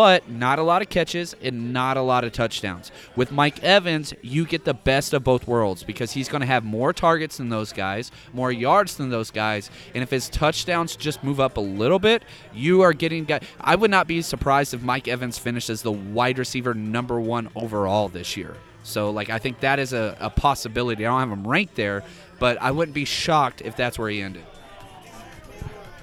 but 0.00 0.30
not 0.30 0.58
a 0.58 0.62
lot 0.62 0.80
of 0.80 0.88
catches 0.88 1.36
and 1.42 1.74
not 1.74 1.98
a 1.98 2.00
lot 2.00 2.24
of 2.24 2.32
touchdowns 2.32 2.90
with 3.16 3.30
mike 3.30 3.62
evans 3.62 4.14
you 4.22 4.46
get 4.46 4.64
the 4.64 4.72
best 4.72 5.12
of 5.12 5.22
both 5.22 5.46
worlds 5.46 5.84
because 5.84 6.12
he's 6.12 6.26
going 6.26 6.40
to 6.40 6.46
have 6.46 6.64
more 6.64 6.90
targets 6.90 7.36
than 7.36 7.50
those 7.50 7.70
guys 7.70 8.10
more 8.32 8.50
yards 8.50 8.96
than 8.96 9.10
those 9.10 9.30
guys 9.30 9.70
and 9.94 10.02
if 10.02 10.08
his 10.08 10.30
touchdowns 10.30 10.96
just 10.96 11.22
move 11.22 11.38
up 11.38 11.58
a 11.58 11.60
little 11.60 11.98
bit 11.98 12.22
you 12.54 12.80
are 12.80 12.94
getting 12.94 13.28
i 13.60 13.76
would 13.76 13.90
not 13.90 14.06
be 14.06 14.22
surprised 14.22 14.72
if 14.72 14.80
mike 14.80 15.06
evans 15.06 15.36
finishes 15.36 15.82
the 15.82 15.92
wide 15.92 16.38
receiver 16.38 16.72
number 16.72 17.20
one 17.20 17.50
overall 17.54 18.08
this 18.08 18.38
year 18.38 18.56
so 18.82 19.10
like 19.10 19.28
I 19.28 19.38
think 19.38 19.60
that 19.60 19.78
is 19.78 19.92
a, 19.92 20.16
a 20.18 20.30
possibility. 20.30 21.04
I 21.04 21.10
don't 21.10 21.20
have 21.20 21.38
him 21.38 21.46
ranked 21.46 21.74
there, 21.74 22.02
but 22.38 22.56
I 22.62 22.70
wouldn't 22.70 22.94
be 22.94 23.04
shocked 23.04 23.60
if 23.60 23.76
that's 23.76 23.98
where 23.98 24.08
he 24.08 24.22
ended. 24.22 24.42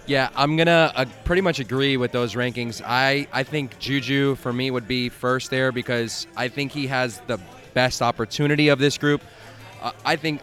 Yeah, 0.08 0.30
I'm 0.38 0.56
gonna 0.56 0.94
uh, 0.96 1.04
pretty 1.26 1.42
much 1.42 1.60
agree 1.60 1.98
with 1.98 2.14
those 2.14 2.34
rankings. 2.34 2.82
I 2.86 3.28
I 3.34 3.44
think 3.44 3.78
Juju 3.78 4.36
for 4.36 4.54
me 4.54 4.72
would 4.72 4.88
be 4.88 5.10
first 5.10 5.52
there 5.52 5.74
because 5.74 6.28
I 6.38 6.48
think 6.48 6.72
he 6.72 6.88
has 6.88 7.20
the 7.28 7.38
best 7.74 8.02
opportunity 8.02 8.70
of 8.70 8.80
this 8.80 8.98
group. 8.98 9.22
Uh, 9.82 9.92
I 10.06 10.16
think, 10.16 10.42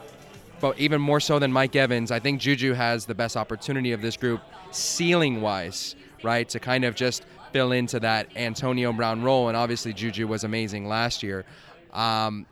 but 0.61 0.79
even 0.79 1.01
more 1.01 1.19
so 1.19 1.39
than 1.39 1.51
Mike 1.51 1.75
Evans, 1.77 2.11
I 2.11 2.21
think 2.21 2.43
Juju 2.43 2.75
has 2.75 3.07
the 3.07 3.15
best 3.15 3.39
opportunity 3.39 3.93
of 3.93 4.03
this 4.03 4.19
group, 4.19 4.43
ceiling 4.71 5.41
wise, 5.41 5.97
right, 6.23 6.47
to 6.51 6.61
kind 6.61 6.85
of 6.85 6.95
just 6.95 7.25
fill 7.51 7.73
into 7.73 7.99
that 8.01 8.29
Antonio 8.37 8.93
Brown 8.93 9.23
role. 9.23 9.49
And 9.49 9.57
obviously 9.57 9.95
Juju 9.95 10.29
was 10.29 10.45
amazing 10.45 10.89
last 10.89 11.23
year. 11.23 11.47
Um, 11.95 12.45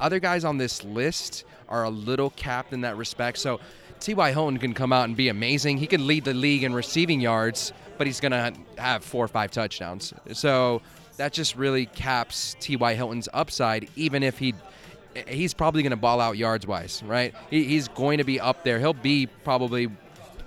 other 0.00 0.18
guys 0.18 0.44
on 0.44 0.56
this 0.56 0.84
list 0.84 1.44
are 1.68 1.84
a 1.84 1.90
little 1.90 2.30
capped 2.30 2.72
in 2.72 2.80
that 2.80 2.96
respect. 2.96 3.36
So 3.38 3.60
T.Y. 4.00 4.32
Hilton 4.32 4.58
can 4.58 4.74
come 4.74 4.92
out 4.92 5.04
and 5.04 5.16
be 5.16 5.28
amazing. 5.28 5.76
He 5.76 5.86
can 5.86 6.06
lead 6.06 6.24
the 6.24 6.34
league 6.34 6.64
in 6.64 6.72
receiving 6.72 7.20
yards, 7.20 7.72
but 7.98 8.06
he's 8.06 8.20
going 8.20 8.32
to 8.32 8.52
have 8.78 9.04
four 9.04 9.24
or 9.24 9.28
five 9.28 9.50
touchdowns. 9.50 10.14
So 10.32 10.80
that 11.18 11.32
just 11.32 11.54
really 11.54 11.86
caps 11.86 12.56
T.Y. 12.60 12.94
Hilton's 12.94 13.28
upside, 13.32 13.88
even 13.96 14.22
if 14.22 14.38
he 14.38 14.54
he's 15.26 15.54
probably 15.54 15.82
going 15.82 15.90
to 15.90 15.96
ball 15.96 16.20
out 16.20 16.36
yards 16.36 16.66
wise, 16.66 17.02
right? 17.04 17.34
He, 17.50 17.64
he's 17.64 17.88
going 17.88 18.18
to 18.18 18.24
be 18.24 18.40
up 18.40 18.64
there. 18.64 18.78
He'll 18.78 18.92
be 18.92 19.26
probably 19.26 19.88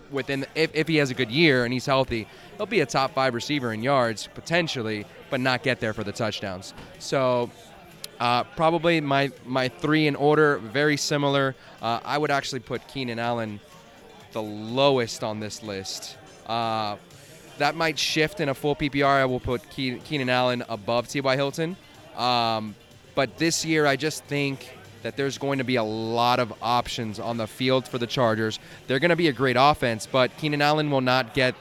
within 0.09 0.45
if, 0.55 0.73
if 0.73 0.87
he 0.87 0.97
has 0.97 1.09
a 1.09 1.13
good 1.13 1.31
year 1.31 1.65
and 1.65 1.73
he's 1.73 1.85
healthy, 1.85 2.27
he'll 2.57 2.65
be 2.65 2.79
a 2.79 2.85
top 2.85 3.13
five 3.13 3.33
receiver 3.33 3.73
in 3.73 3.83
yards 3.83 4.29
potentially, 4.33 5.05
but 5.29 5.39
not 5.39 5.63
get 5.63 5.79
there 5.79 5.93
for 5.93 6.03
the 6.03 6.11
touchdowns. 6.11 6.73
So 6.99 7.51
uh, 8.23 8.41
probably 8.55 9.01
my 9.01 9.29
my 9.45 9.67
three 9.67 10.07
in 10.07 10.15
order, 10.15 10.57
very 10.59 10.95
similar. 10.95 11.55
Uh, 11.81 11.99
I 12.05 12.17
would 12.17 12.31
actually 12.31 12.61
put 12.61 12.87
Keenan 12.87 13.19
Allen 13.19 13.59
the 14.31 14.41
lowest 14.41 15.25
on 15.25 15.41
this 15.41 15.61
list. 15.61 16.15
Uh, 16.47 16.95
that 17.57 17.75
might 17.75 17.99
shift 17.99 18.39
in 18.39 18.47
a 18.47 18.53
full 18.53 18.77
PPR. 18.77 19.05
I 19.05 19.25
will 19.25 19.41
put 19.41 19.69
Keenan 19.69 20.29
Allen 20.29 20.63
above 20.69 21.09
T.Y. 21.09 21.35
Hilton. 21.35 21.75
Um, 22.15 22.75
but 23.13 23.37
this 23.37 23.65
year, 23.65 23.85
I 23.85 23.97
just 23.97 24.23
think 24.23 24.69
that 25.01 25.17
there's 25.17 25.37
going 25.37 25.57
to 25.57 25.65
be 25.65 25.75
a 25.75 25.83
lot 25.83 26.39
of 26.39 26.53
options 26.61 27.19
on 27.19 27.35
the 27.35 27.45
field 27.45 27.89
for 27.89 27.97
the 27.97 28.07
Chargers. 28.07 28.57
They're 28.87 28.99
going 28.99 29.09
to 29.09 29.17
be 29.17 29.27
a 29.27 29.33
great 29.33 29.57
offense, 29.59 30.07
but 30.09 30.35
Keenan 30.37 30.61
Allen 30.61 30.89
will 30.89 31.01
not 31.01 31.33
get 31.33 31.55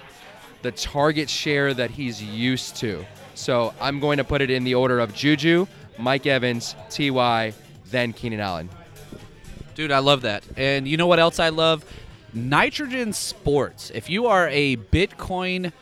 the 0.62 0.70
target 0.70 1.28
share 1.28 1.74
that 1.74 1.90
he's 1.90 2.22
used 2.22 2.76
to. 2.76 3.04
So 3.34 3.74
I'm 3.80 3.98
going 3.98 4.18
to 4.18 4.24
put 4.24 4.40
it 4.40 4.50
in 4.50 4.62
the 4.62 4.76
order 4.76 5.00
of 5.00 5.12
Juju, 5.12 5.66
Mike 5.98 6.26
Evans, 6.26 6.74
Ty, 6.90 7.52
then 7.90 8.12
Keenan 8.12 8.40
Allen. 8.40 8.68
Dude, 9.74 9.92
I 9.92 10.00
love 10.00 10.22
that. 10.22 10.44
And 10.56 10.86
you 10.86 10.96
know 10.96 11.06
what 11.06 11.18
else 11.18 11.38
I 11.38 11.48
love? 11.48 11.84
Nitrogen 12.34 13.12
Sports. 13.12 13.90
If 13.94 14.10
you 14.10 14.26
are 14.26 14.48
a 14.48 14.76
Bitcoin 14.76 15.72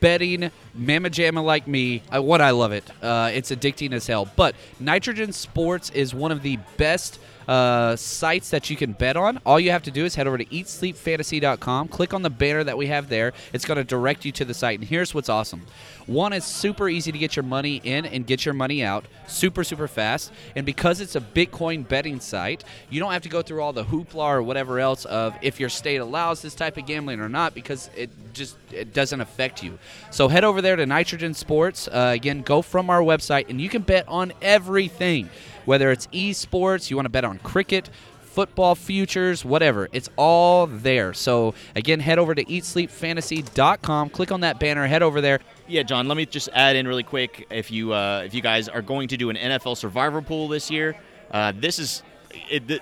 betting 0.00 0.50
mamma 0.74 1.10
jamma 1.10 1.44
like 1.44 1.66
me, 1.66 2.02
I, 2.10 2.18
what 2.20 2.40
I 2.40 2.50
love 2.50 2.72
it. 2.72 2.90
Uh, 3.02 3.30
it's 3.32 3.50
addicting 3.50 3.92
as 3.92 4.06
hell. 4.06 4.28
But 4.36 4.54
Nitrogen 4.78 5.32
Sports 5.32 5.90
is 5.90 6.14
one 6.14 6.32
of 6.32 6.42
the 6.42 6.58
best 6.76 7.18
uh, 7.46 7.96
sites 7.96 8.50
that 8.50 8.70
you 8.70 8.76
can 8.76 8.92
bet 8.92 9.16
on. 9.16 9.40
All 9.44 9.58
you 9.58 9.70
have 9.72 9.82
to 9.84 9.90
do 9.90 10.04
is 10.04 10.14
head 10.14 10.26
over 10.26 10.38
to 10.38 10.44
eatsleepfantasy.com, 10.44 11.88
click 11.88 12.14
on 12.14 12.22
the 12.22 12.30
banner 12.30 12.64
that 12.64 12.78
we 12.78 12.86
have 12.86 13.08
there. 13.08 13.32
It's 13.52 13.64
going 13.64 13.76
to 13.78 13.84
direct 13.84 14.24
you 14.24 14.32
to 14.32 14.44
the 14.44 14.54
site. 14.54 14.78
And 14.78 14.88
here's 14.88 15.14
what's 15.14 15.28
awesome 15.28 15.62
one 16.10 16.32
is 16.32 16.44
super 16.44 16.88
easy 16.88 17.12
to 17.12 17.18
get 17.18 17.36
your 17.36 17.44
money 17.44 17.80
in 17.84 18.04
and 18.04 18.26
get 18.26 18.44
your 18.44 18.52
money 18.52 18.82
out, 18.82 19.04
super, 19.28 19.62
super 19.62 19.86
fast. 19.86 20.32
And 20.56 20.66
because 20.66 21.00
it's 21.00 21.14
a 21.14 21.20
Bitcoin 21.20 21.86
betting 21.86 22.18
site, 22.18 22.64
you 22.90 22.98
don't 22.98 23.12
have 23.12 23.22
to 23.22 23.28
go 23.28 23.42
through 23.42 23.62
all 23.62 23.72
the 23.72 23.84
hoopla 23.84 24.16
or 24.16 24.42
whatever 24.42 24.80
else 24.80 25.04
of 25.04 25.36
if 25.40 25.60
your 25.60 25.68
state 25.68 25.98
allows 25.98 26.42
this 26.42 26.56
type 26.56 26.76
of 26.76 26.84
gambling 26.84 27.20
or 27.20 27.28
not 27.28 27.54
because 27.54 27.90
it 27.96 28.10
just 28.32 28.56
it 28.72 28.92
doesn't 28.92 29.20
affect 29.20 29.62
you. 29.62 29.78
So 30.10 30.26
head 30.26 30.42
over 30.42 30.60
there 30.60 30.74
to 30.74 30.84
Nitrogen 30.84 31.32
Sports. 31.32 31.86
Uh, 31.86 32.10
again, 32.12 32.42
go 32.42 32.60
from 32.60 32.90
our 32.90 33.02
website 33.02 33.48
and 33.48 33.60
you 33.60 33.68
can 33.68 33.82
bet 33.82 34.08
on 34.08 34.32
everything. 34.42 35.30
Whether 35.64 35.92
it's 35.92 36.08
esports, 36.08 36.90
you 36.90 36.96
want 36.96 37.06
to 37.06 37.10
bet 37.10 37.24
on 37.24 37.38
cricket, 37.38 37.88
football 38.30 38.74
futures, 38.74 39.44
whatever. 39.44 39.88
It's 39.92 40.08
all 40.16 40.66
there. 40.66 41.12
So 41.12 41.54
again, 41.74 42.00
head 42.00 42.18
over 42.18 42.34
to 42.34 42.44
eatsleepfantasy.com, 42.44 44.10
click 44.10 44.30
on 44.30 44.40
that 44.40 44.60
banner, 44.60 44.86
head 44.86 45.02
over 45.02 45.20
there. 45.20 45.40
Yeah, 45.66 45.82
John. 45.82 46.08
Let 46.08 46.16
me 46.16 46.26
just 46.26 46.48
add 46.52 46.76
in 46.76 46.86
really 46.86 47.02
quick. 47.02 47.46
If 47.50 47.70
you 47.70 47.92
uh, 47.92 48.22
if 48.24 48.34
you 48.34 48.40
guys 48.40 48.68
are 48.68 48.82
going 48.82 49.08
to 49.08 49.16
do 49.16 49.30
an 49.30 49.36
NFL 49.36 49.76
Survivor 49.76 50.22
pool 50.22 50.48
this 50.48 50.70
year, 50.70 50.96
uh, 51.30 51.52
this 51.54 51.78
is 51.78 52.02
it, 52.50 52.66
the, 52.66 52.80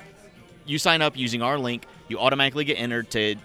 you 0.66 0.78
sign 0.78 1.02
up 1.02 1.16
using 1.16 1.42
our 1.42 1.58
link. 1.58 1.86
You 2.08 2.18
automatically 2.18 2.64
get 2.64 2.74
entered 2.74 3.10
to 3.10 3.36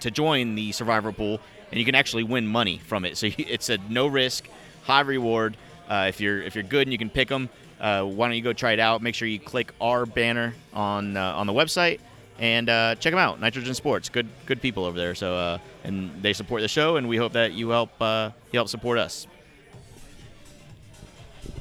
to 0.00 0.10
join 0.10 0.54
the 0.54 0.72
Survivor 0.72 1.12
pool, 1.12 1.40
and 1.70 1.78
you 1.78 1.84
can 1.84 1.94
actually 1.94 2.24
win 2.24 2.46
money 2.46 2.78
from 2.78 3.04
it. 3.04 3.16
So 3.16 3.28
it's 3.38 3.68
a 3.68 3.78
no 3.88 4.06
risk, 4.06 4.48
high 4.84 5.00
reward. 5.00 5.56
Uh, 5.88 6.06
if 6.08 6.20
you're 6.20 6.40
if 6.42 6.54
you're 6.54 6.64
good 6.64 6.86
and 6.86 6.92
you 6.92 6.98
can 6.98 7.10
pick 7.10 7.28
them, 7.28 7.48
uh, 7.80 8.04
why 8.04 8.28
don't 8.28 8.36
you 8.36 8.42
go 8.42 8.52
try 8.52 8.72
it 8.72 8.80
out? 8.80 9.02
Make 9.02 9.14
sure 9.14 9.26
you 9.26 9.38
click 9.38 9.72
our 9.80 10.06
banner 10.06 10.54
on 10.72 11.16
uh, 11.16 11.34
on 11.34 11.46
the 11.46 11.52
website 11.52 12.00
and 12.38 12.68
uh, 12.68 12.94
check 12.96 13.12
them 13.12 13.18
out. 13.18 13.40
Nitrogen 13.40 13.74
Sports, 13.74 14.08
good 14.08 14.28
good 14.46 14.60
people 14.60 14.84
over 14.84 14.98
there. 14.98 15.14
So 15.14 15.34
uh, 15.34 15.58
and 15.84 16.22
they 16.22 16.32
support 16.32 16.62
the 16.62 16.68
show, 16.68 16.96
and 16.96 17.08
we 17.08 17.16
hope 17.16 17.32
that 17.32 17.52
you 17.52 17.70
help 17.70 17.90
uh, 18.00 18.30
you 18.52 18.58
help 18.58 18.68
support 18.68 18.98
us. 18.98 19.26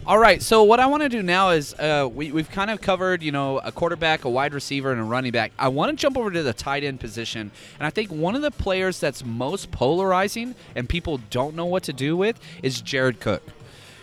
All 0.06 0.18
right, 0.18 0.42
so 0.42 0.64
what 0.64 0.80
I 0.80 0.88
want 0.88 1.04
to 1.04 1.10
do 1.10 1.22
now 1.22 1.50
is 1.52 1.76
uh, 1.76 2.10
we, 2.12 2.32
we've 2.32 2.50
kind 2.50 2.72
of 2.72 2.82
covered, 2.82 3.22
you 3.22 3.32
know, 3.32 3.60
a 3.60 3.72
quarterback, 3.72 4.26
a 4.26 4.30
wide 4.30 4.56
receiver, 4.56 4.92
and 4.92 5.00
a 5.00 5.04
running 5.04 5.32
back. 5.32 5.52
I 5.60 5.68
want 5.68 5.92
to 5.92 5.96
jump 5.96 6.18
over 6.18 6.32
to 6.32 6.42
the 6.42 6.54
tight 6.54 6.84
end 6.84 7.00
position, 7.00 7.52
and 7.78 7.86
I 7.86 7.92
think 7.92 8.10
one 8.10 8.36
of 8.36 8.42
the 8.42 8.50
players 8.50 9.00
that's 9.00 9.24
most 9.24 9.70
polarizing 9.70 10.56
and 10.74 10.90
people 10.90 11.20
don't 11.30 11.54
know 11.54 11.66
what 11.66 11.84
to 11.84 11.94
do 11.94 12.18
with 12.18 12.40
is 12.64 12.82
Jared 12.82 13.20
Cook. 13.20 13.44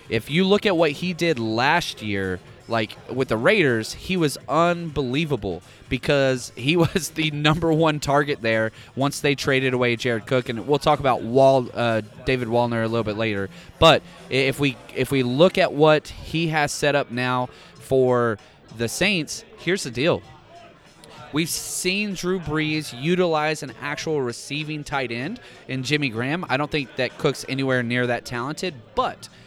If 0.08 0.30
you 0.30 0.44
look 0.44 0.66
at 0.66 0.76
what 0.76 0.92
he 0.92 1.12
did 1.12 1.38
last 1.38 2.02
year, 2.02 2.38
like 2.68 2.96
with 3.12 3.28
the 3.28 3.36
Raiders, 3.36 3.92
he 3.92 4.16
was 4.16 4.38
unbelievable 4.48 5.62
because 5.88 6.52
he 6.56 6.76
was 6.76 7.10
the 7.10 7.30
number 7.30 7.72
one 7.72 8.00
target 8.00 8.42
there 8.42 8.72
once 8.94 9.20
they 9.20 9.34
traded 9.34 9.74
away 9.74 9.96
Jared 9.96 10.26
Cook, 10.26 10.48
and 10.48 10.66
we'll 10.66 10.78
talk 10.78 11.00
about 11.00 11.22
Wall, 11.22 11.68
uh, 11.74 12.02
David 12.24 12.48
Wallner 12.48 12.84
a 12.84 12.88
little 12.88 13.04
bit 13.04 13.16
later. 13.16 13.48
But 13.78 14.02
if 14.30 14.60
we 14.60 14.76
if 14.94 15.10
we 15.10 15.22
look 15.22 15.58
at 15.58 15.72
what 15.72 16.08
he 16.08 16.48
has 16.48 16.72
set 16.72 16.94
up 16.94 17.10
now 17.10 17.48
for 17.74 18.38
the 18.76 18.88
Saints, 18.88 19.44
here's 19.58 19.84
the 19.84 19.90
deal. 19.90 20.22
We've 21.32 21.48
seen 21.50 22.14
Drew 22.14 22.38
Brees 22.38 22.94
utilize 22.98 23.62
an 23.62 23.72
actual 23.82 24.22
receiving 24.22 24.84
tight 24.84 25.10
end 25.10 25.40
in 25.68 25.82
Jimmy 25.82 26.08
Graham. 26.08 26.46
I 26.48 26.56
don't 26.56 26.70
think 26.70 26.96
that 26.96 27.18
Cook's 27.18 27.44
anywhere 27.48 27.82
near 27.82 28.06
that 28.06 28.24
talented, 28.24 28.74
but– 28.94 29.28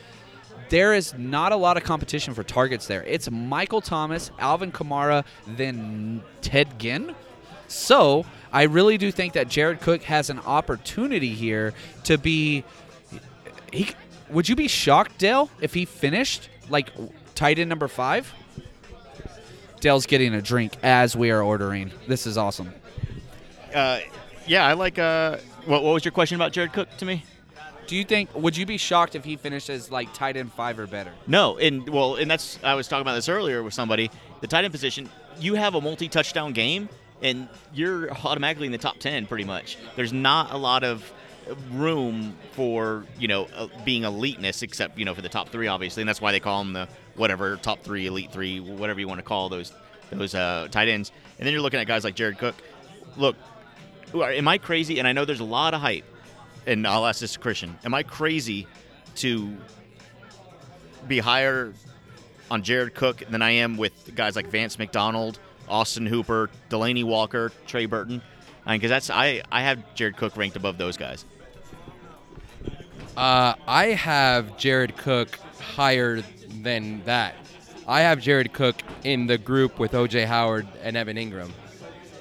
there 0.70 0.94
is 0.94 1.14
not 1.18 1.52
a 1.52 1.56
lot 1.56 1.78
of 1.78 1.84
competition 1.84 2.34
for 2.34 2.44
targets 2.44 2.88
there. 2.88 3.04
It's 3.04 3.30
Michael 3.30 3.82
Thomas, 3.82 4.32
Alvin 4.40 4.72
Kamara, 4.72 5.26
then 5.48 6.22
Ted 6.42 6.80
Ginn. 6.80 7.16
So 7.68 8.26
I 8.52 8.64
really 8.64 8.98
do 8.98 9.12
think 9.12 9.34
that 9.34 9.48
Jared 9.48 9.82
Cook 9.82 10.04
has 10.04 10.30
an 10.30 10.40
opportunity 10.40 11.34
here 11.34 11.74
to 12.06 12.18
be. 12.18 12.64
He, 13.72 13.92
would 14.30 14.50
you 14.50 14.56
be 14.56 14.68
shocked, 14.68 15.18
Dale, 15.18 15.50
if 15.62 15.74
he 15.74 15.86
finished 15.86 16.50
like 16.70 16.92
tight 17.36 17.60
end 17.60 17.70
number 17.70 17.88
five? 17.88 18.34
Dale's 19.80 20.06
getting 20.06 20.34
a 20.34 20.42
drink 20.42 20.74
as 20.84 21.16
we 21.16 21.32
are 21.32 21.42
ordering. 21.42 21.92
This 22.08 22.28
is 22.28 22.38
awesome. 22.38 22.74
Uh, 23.74 24.00
yeah, 24.46 24.66
I 24.66 24.74
like. 24.74 25.00
Uh, 25.00 25.38
what, 25.66 25.84
what 25.84 25.94
was 25.94 26.06
your 26.06 26.12
question 26.12 26.36
about 26.36 26.52
Jared 26.52 26.74
Cook 26.74 26.90
to 26.98 27.06
me? 27.06 27.24
Do 27.90 27.96
you 27.96 28.04
think 28.04 28.30
would 28.36 28.56
you 28.56 28.68
be 28.68 28.78
shocked 28.78 29.16
if 29.16 29.26
he 29.26 29.36
finishes 29.36 29.90
like 29.90 30.14
tight 30.14 30.38
end 30.38 30.54
five 30.54 30.78
or 30.78 30.86
better? 30.86 31.12
No, 31.26 31.58
and 31.58 31.90
well, 31.90 32.18
and 32.18 32.30
that's 32.30 32.60
I 32.64 32.76
was 32.76 32.88
talking 32.88 33.02
about 33.02 33.16
this 33.16 33.28
earlier 33.28 33.64
with 33.64 33.74
somebody. 33.74 34.12
The 34.42 34.48
tight 34.48 34.64
end 34.64 34.72
position, 34.72 35.10
you 35.40 35.56
have 35.56 35.74
a 35.74 35.82
multi-touchdown 35.82 36.54
game, 36.54 36.88
and 37.24 37.50
you're 37.74 38.12
automatically 38.12 38.68
in 38.68 38.72
the 38.72 38.78
top 38.78 39.00
ten 39.00 39.26
pretty 39.26 39.44
much. 39.44 39.80
There's 39.96 40.14
not 40.14 40.52
a 40.52 40.58
lot 40.58 40.84
of 40.84 41.12
room 41.72 42.36
for 42.52 43.06
you 43.18 43.28
know 43.28 43.48
being 43.86 44.04
eliteness, 44.04 44.62
except 44.62 45.00
you 45.00 45.06
know 45.06 45.16
for 45.16 45.24
the 45.24 45.30
top 45.30 45.50
three, 45.50 45.66
obviously, 45.66 46.04
and 46.04 46.08
that's 46.08 46.22
why 46.22 46.32
they 46.32 46.40
call 46.40 46.64
them 46.64 46.74
the 46.74 46.88
whatever 47.16 47.58
top 47.58 47.82
three, 47.82 48.06
elite 48.06 48.32
three, 48.32 48.60
whatever 48.60 49.00
you 49.00 49.08
want 49.08 49.18
to 49.18 49.26
call 49.26 49.50
those 49.50 49.74
those 50.12 50.36
uh, 50.36 50.68
tight 50.70 50.90
ends. 50.90 51.12
And 51.40 51.48
then 51.48 51.54
you're 51.54 51.64
looking 51.64 51.80
at 51.80 51.88
guys 51.88 52.04
like 52.04 52.14
Jared 52.14 52.38
Cook. 52.38 52.54
Look, 53.18 53.36
am 54.14 54.48
I 54.48 54.60
crazy? 54.60 55.00
And 55.00 55.08
I 55.08 55.12
know 55.12 55.26
there's 55.26 55.40
a 55.40 55.44
lot 55.44 55.74
of 55.74 55.82
hype. 55.82 56.06
And 56.70 56.86
I'll 56.86 57.08
ask 57.08 57.20
this 57.20 57.34
to 57.34 57.40
Christian: 57.40 57.78
Am 57.84 57.96
I 57.96 58.04
crazy 58.04 58.68
to 59.16 59.58
be 61.08 61.18
higher 61.18 61.74
on 62.52 62.62
Jared 62.62 62.94
Cook 62.94 63.24
than 63.30 63.42
I 63.42 63.52
am 63.52 63.76
with 63.76 64.14
guys 64.16 64.36
like 64.36 64.48
Vance 64.48 64.78
McDonald, 64.78 65.40
Austin 65.68 66.06
Hooper, 66.06 66.52
Delanie 66.70 67.04
Walker, 67.04 67.52
Trey 67.66 67.88
Burton? 67.88 68.22
I 68.68 68.74
mean, 68.74 68.80
because 68.80 68.92
that's 68.92 69.10
I 69.10 69.42
I 69.52 69.64
have 69.64 69.96
Jared 69.96 70.16
Cook 70.16 70.38
ranked 70.38 70.56
above 70.58 70.78
those 70.78 70.96
guys. 70.96 71.26
Uh, 73.18 73.56
I 73.68 73.88
have 73.88 74.56
Jared 74.58 74.96
Cook 74.96 75.40
higher 75.60 76.22
than 76.62 77.04
that. 77.06 77.34
I 77.88 78.02
have 78.02 78.22
Jared 78.22 78.54
Cook 78.54 78.76
in 79.04 79.26
the 79.26 79.40
group 79.40 79.80
with 79.80 79.94
OJ 79.94 80.26
Howard 80.26 80.68
and 80.84 80.96
Evan 80.96 81.18
Engram. 81.18 81.50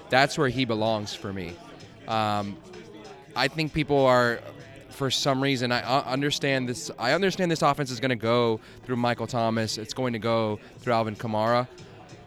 That's 0.08 0.38
where 0.38 0.48
he 0.48 0.64
belongs 0.64 1.14
for 1.14 1.34
me. 1.34 1.52
Um, 2.08 2.56
I 3.38 3.46
think 3.46 3.72
people 3.72 4.04
are, 4.04 4.40
for 4.88 5.12
some 5.12 5.40
reason, 5.40 5.70
I 5.70 5.80
uh, 5.82 6.02
understand 6.02 6.68
this. 6.68 6.90
I 6.98 7.12
understand 7.12 7.52
this 7.52 7.62
offense 7.62 7.92
is 7.92 8.00
going 8.00 8.08
to 8.08 8.16
go 8.16 8.58
through 8.82 8.96
Michael 8.96 9.28
Thomas. 9.28 9.78
It's 9.78 9.94
going 9.94 10.12
to 10.14 10.18
go 10.18 10.58
through 10.80 10.94
Alvin 10.94 11.14
Kamara. 11.14 11.68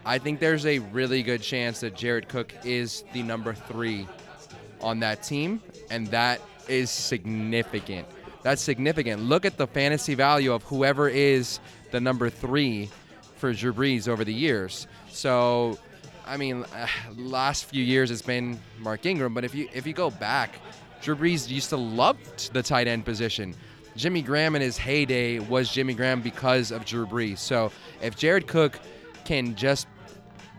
I 0.05 0.19
think 0.19 0.39
there's 0.39 0.65
a 0.65 0.79
really 0.79 1.21
good 1.21 1.41
chance 1.41 1.81
that 1.81 1.97
Jared 1.97 2.29
Cook 2.29 2.53
is 2.63 3.03
the 3.11 3.23
number 3.23 3.53
three 3.53 4.07
on 4.79 5.01
that 5.01 5.21
team, 5.21 5.61
and 5.89 6.07
that 6.07 6.39
is 6.69 6.89
significant. 6.89 8.07
That's 8.41 8.61
significant. 8.61 9.21
Look 9.21 9.43
at 9.43 9.57
the 9.57 9.67
fantasy 9.67 10.15
value 10.15 10.53
of 10.53 10.63
whoever 10.63 11.09
is 11.09 11.59
the 11.91 11.99
number 11.99 12.29
three 12.29 12.89
for 13.35 13.51
Drew 13.51 13.73
Brees 13.73 14.07
over 14.07 14.23
the 14.23 14.33
years. 14.33 14.87
So, 15.09 15.77
I 16.25 16.37
mean, 16.37 16.63
last 17.17 17.65
few 17.65 17.83
years 17.83 18.11
it's 18.11 18.21
been 18.21 18.61
Mark 18.79 19.05
Ingram, 19.05 19.33
but 19.33 19.43
if 19.43 19.53
you 19.53 19.67
if 19.73 19.85
you 19.85 19.91
go 19.91 20.09
back, 20.09 20.55
Drew 21.01 21.15
Brees 21.15 21.49
used 21.49 21.69
to 21.69 21.77
love 21.77 22.17
the 22.53 22.61
tight 22.61 22.87
end 22.87 23.05
position. 23.05 23.55
Jimmy 23.95 24.21
Graham 24.21 24.55
in 24.55 24.61
his 24.61 24.77
heyday 24.77 25.39
was 25.39 25.71
Jimmy 25.71 25.93
Graham 25.93 26.21
because 26.21 26.71
of 26.71 26.85
Drew 26.85 27.05
Brees. 27.05 27.39
So 27.39 27.71
if 28.01 28.15
Jared 28.15 28.47
Cook 28.47 28.79
can 29.25 29.55
just 29.55 29.87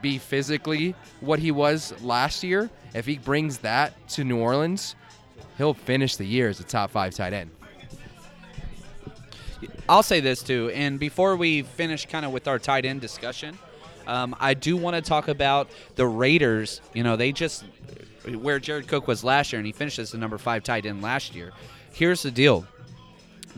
be 0.02 0.18
physically 0.18 0.94
what 1.20 1.38
he 1.38 1.50
was 1.50 1.94
last 2.02 2.42
year, 2.42 2.68
if 2.94 3.06
he 3.06 3.18
brings 3.18 3.58
that 3.58 4.08
to 4.08 4.24
New 4.24 4.38
Orleans, 4.38 4.96
he'll 5.56 5.74
finish 5.74 6.16
the 6.16 6.26
year 6.26 6.48
as 6.48 6.60
a 6.60 6.64
top 6.64 6.90
five 6.90 7.14
tight 7.14 7.32
end. 7.32 7.50
I'll 9.88 10.02
say 10.02 10.20
this 10.20 10.42
too, 10.42 10.70
and 10.74 10.98
before 10.98 11.36
we 11.36 11.62
finish 11.62 12.06
kind 12.06 12.24
of 12.24 12.32
with 12.32 12.48
our 12.48 12.58
tight 12.58 12.84
end 12.84 13.00
discussion, 13.00 13.58
um, 14.06 14.34
I 14.40 14.54
do 14.54 14.76
want 14.76 14.96
to 14.96 15.02
talk 15.02 15.28
about 15.28 15.70
the 15.94 16.06
Raiders. 16.06 16.80
You 16.94 17.02
know, 17.02 17.16
they 17.16 17.32
just 17.32 17.64
where 18.28 18.58
Jared 18.58 18.88
Cook 18.88 19.08
was 19.08 19.24
last 19.24 19.52
year, 19.52 19.58
and 19.58 19.66
he 19.66 19.72
finished 19.72 19.98
as 19.98 20.12
the 20.12 20.18
number 20.18 20.38
five 20.38 20.62
tight 20.62 20.86
end 20.86 21.02
last 21.02 21.34
year. 21.34 21.52
Here's 21.92 22.22
the 22.22 22.30
deal: 22.30 22.66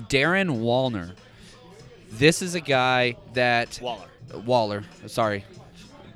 Darren 0.03 0.61
Wallner. 0.61 1.13
This 2.11 2.43
is 2.43 2.55
a 2.55 2.61
guy 2.61 3.17
that 3.35 3.79
Waller. 3.83 4.07
Waller. 4.45 4.85
Sorry, 5.07 5.45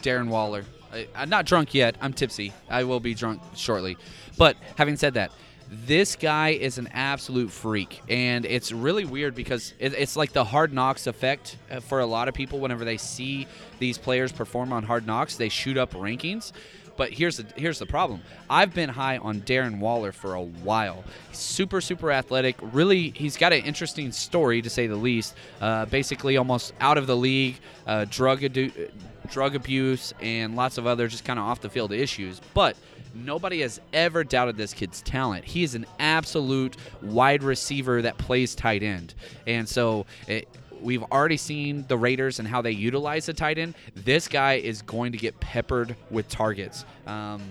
Darren 0.03 0.29
Waller. 0.29 0.65
I, 0.93 1.09
I'm 1.15 1.29
not 1.29 1.47
drunk 1.47 1.75
yet. 1.75 1.97
I'm 2.01 2.13
tipsy. 2.13 2.53
I 2.71 2.85
will 2.85 3.01
be 3.01 3.15
drunk 3.15 3.43
shortly. 3.55 3.97
But 4.37 4.57
having 4.77 4.97
said 4.97 5.15
that, 5.15 5.33
this 5.71 6.17
guy 6.17 6.51
is 6.51 6.79
an 6.79 6.89
absolute 6.93 7.51
freak, 7.51 8.01
and 8.09 8.47
it's 8.47 8.73
really 8.73 9.05
weird 9.05 9.35
because 9.35 9.75
it, 9.79 9.93
it's 9.93 10.17
like 10.17 10.33
the 10.33 10.45
Hard 10.45 10.73
Knocks 10.73 11.07
effect 11.07 11.57
uh, 11.71 11.81
for 11.81 12.01
a 12.01 12.07
lot 12.07 12.29
of 12.29 12.35
people. 12.35 12.59
Whenever 12.59 12.85
they 12.85 12.97
see 12.97 13.47
these 13.79 13.99
players 13.99 14.33
perform 14.33 14.73
on 14.73 14.83
Hard 14.83 15.07
Knocks, 15.07 15.37
they 15.37 15.51
shoot 15.51 15.77
up 15.77 15.93
rankings. 15.93 16.53
But 16.99 17.13
here's 17.13 17.37
the 17.39 17.47
here's 17.57 17.79
the 17.79 17.87
problem. 17.87 18.21
I've 18.51 18.75
been 18.75 18.91
high 18.91 19.19
on 19.19 19.41
Darren 19.43 19.79
Waller 19.79 20.11
for 20.11 20.35
a 20.35 20.43
while. 20.43 21.05
Super 21.33 21.81
super 21.81 22.11
athletic. 22.11 22.57
Really, 22.61 23.11
he's 23.11 23.37
got 23.37 23.53
an 23.53 23.63
interesting 23.63 24.11
story 24.13 24.61
to 24.61 24.69
say 24.69 24.89
the 24.89 24.97
least. 24.97 25.35
Uh, 25.61 25.87
basically, 25.87 26.37
almost 26.37 26.75
out 26.81 26.99
of 26.99 27.07
the 27.07 27.17
league, 27.17 27.61
uh, 27.87 28.05
drug 28.11 28.41
adu- 28.41 28.91
drug 29.31 29.55
abuse, 29.55 30.13
and 30.21 30.57
lots 30.57 30.77
of 30.77 30.89
other 30.89 31.07
just 31.07 31.25
kind 31.25 31.39
of 31.39 31.45
off 31.45 31.61
the 31.61 31.71
field 31.71 31.93
issues. 31.93 32.41
But 32.53 32.77
nobody 33.15 33.61
has 33.61 33.81
ever 33.93 34.25
doubted 34.25 34.57
this 34.57 34.75
kid's 34.75 35.01
talent. 35.01 35.45
He 35.45 35.63
is 35.63 35.77
an 35.77 35.87
absolute 36.01 36.77
wide 37.01 37.45
receiver 37.45 38.03
that 38.03 38.19
plays 38.19 38.55
tight 38.55 38.83
end, 38.83 39.15
and 39.47 39.69
so. 39.69 40.05
It, 40.27 40.49
We've 40.81 41.03
already 41.05 41.37
seen 41.37 41.85
the 41.89 41.97
Raiders 41.97 42.39
and 42.39 42.49
how 42.49 42.63
they 42.63 42.71
utilize 42.71 43.27
the 43.27 43.35
tight 43.35 43.59
end. 43.59 43.75
This 43.95 44.29
guy 44.29 44.55
is 44.55 44.83
going 44.83 45.13
to 45.13 45.19
get 45.19 45.39
peppered 45.41 45.97
with 46.11 46.29
targets. 46.29 46.85
Um, 47.07 47.43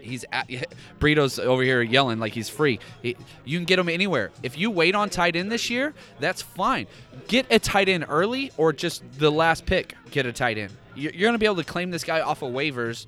he's 0.00 0.24
at, 0.32 0.48
Burrito's 1.00 1.38
over 1.38 1.62
here 1.62 1.82
yelling 1.82 2.18
like 2.18 2.32
he's 2.32 2.48
free. 2.48 2.78
He- 3.02 3.16
you 3.44 3.58
can 3.58 3.64
get 3.64 3.78
him 3.78 3.88
anywhere. 3.88 4.30
If 4.42 4.58
you 4.58 4.70
wait 4.70 4.94
on 4.94 5.10
tight 5.10 5.36
end 5.36 5.50
this 5.50 5.70
year, 5.70 5.94
that's 6.20 6.42
fine. 6.42 6.86
Get 7.28 7.46
a 7.50 7.58
tight 7.58 7.88
end 7.88 8.06
early 8.08 8.52
or 8.56 8.72
just 8.72 9.02
the 9.18 9.30
last 9.30 9.66
pick. 9.66 9.94
Get 10.10 10.26
a 10.26 10.32
tight 10.32 10.58
end. 10.58 10.72
You're 10.94 11.12
going 11.12 11.32
to 11.32 11.38
be 11.38 11.46
able 11.46 11.56
to 11.56 11.64
claim 11.64 11.90
this 11.90 12.04
guy 12.04 12.20
off 12.20 12.42
of 12.42 12.52
waivers 12.52 13.06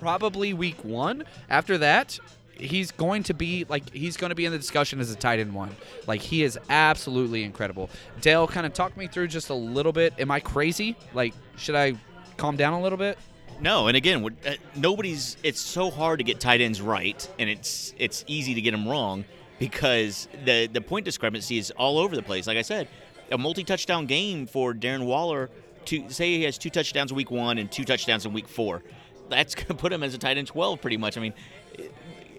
probably 0.00 0.52
week 0.54 0.84
one. 0.84 1.24
After 1.48 1.78
that, 1.78 2.18
he's 2.58 2.90
going 2.90 3.22
to 3.24 3.34
be 3.34 3.64
like 3.68 3.90
he's 3.92 4.16
going 4.16 4.30
to 4.30 4.34
be 4.34 4.44
in 4.44 4.52
the 4.52 4.58
discussion 4.58 5.00
as 5.00 5.10
a 5.10 5.16
tight 5.16 5.38
end 5.38 5.54
one. 5.54 5.74
Like 6.06 6.20
he 6.20 6.42
is 6.42 6.58
absolutely 6.68 7.44
incredible. 7.44 7.90
Dale, 8.20 8.46
kind 8.46 8.66
of 8.66 8.72
talk 8.74 8.96
me 8.96 9.06
through 9.06 9.28
just 9.28 9.50
a 9.50 9.54
little 9.54 9.92
bit. 9.92 10.14
Am 10.18 10.30
I 10.30 10.40
crazy? 10.40 10.96
Like, 11.14 11.34
should 11.56 11.74
I 11.74 11.94
calm 12.36 12.56
down 12.56 12.72
a 12.72 12.80
little 12.80 12.98
bit? 12.98 13.18
No, 13.60 13.88
and 13.88 13.96
again, 13.96 14.24
uh, 14.46 14.52
nobody's. 14.76 15.36
It's 15.42 15.60
so 15.60 15.90
hard 15.90 16.18
to 16.20 16.24
get 16.24 16.38
tight 16.38 16.60
ends 16.60 16.80
right, 16.80 17.28
and 17.38 17.50
it's 17.50 17.92
it's 17.98 18.24
easy 18.26 18.54
to 18.54 18.60
get 18.60 18.70
them 18.70 18.86
wrong 18.86 19.24
because 19.58 20.28
the 20.44 20.68
the 20.68 20.80
point 20.80 21.04
discrepancy 21.04 21.58
is 21.58 21.70
all 21.72 21.98
over 21.98 22.14
the 22.14 22.22
place. 22.22 22.46
Like 22.46 22.56
I 22.56 22.62
said, 22.62 22.88
a 23.32 23.38
multi 23.38 23.64
touchdown 23.64 24.06
game 24.06 24.46
for 24.46 24.74
Darren 24.74 25.06
Waller. 25.06 25.50
To 25.86 26.10
say 26.10 26.36
he 26.36 26.42
has 26.44 26.58
two 26.58 26.68
touchdowns 26.68 27.12
in 27.12 27.16
week 27.16 27.30
one 27.30 27.56
and 27.56 27.72
two 27.72 27.84
touchdowns 27.84 28.26
in 28.26 28.32
week 28.34 28.46
four, 28.46 28.82
that's 29.30 29.54
gonna 29.54 29.74
put 29.78 29.92
him 29.92 30.02
as 30.02 30.14
a 30.14 30.18
tight 30.18 30.36
end 30.36 30.46
twelve 30.46 30.80
pretty 30.80 30.96
much. 30.96 31.16
I 31.16 31.20
mean. 31.20 31.34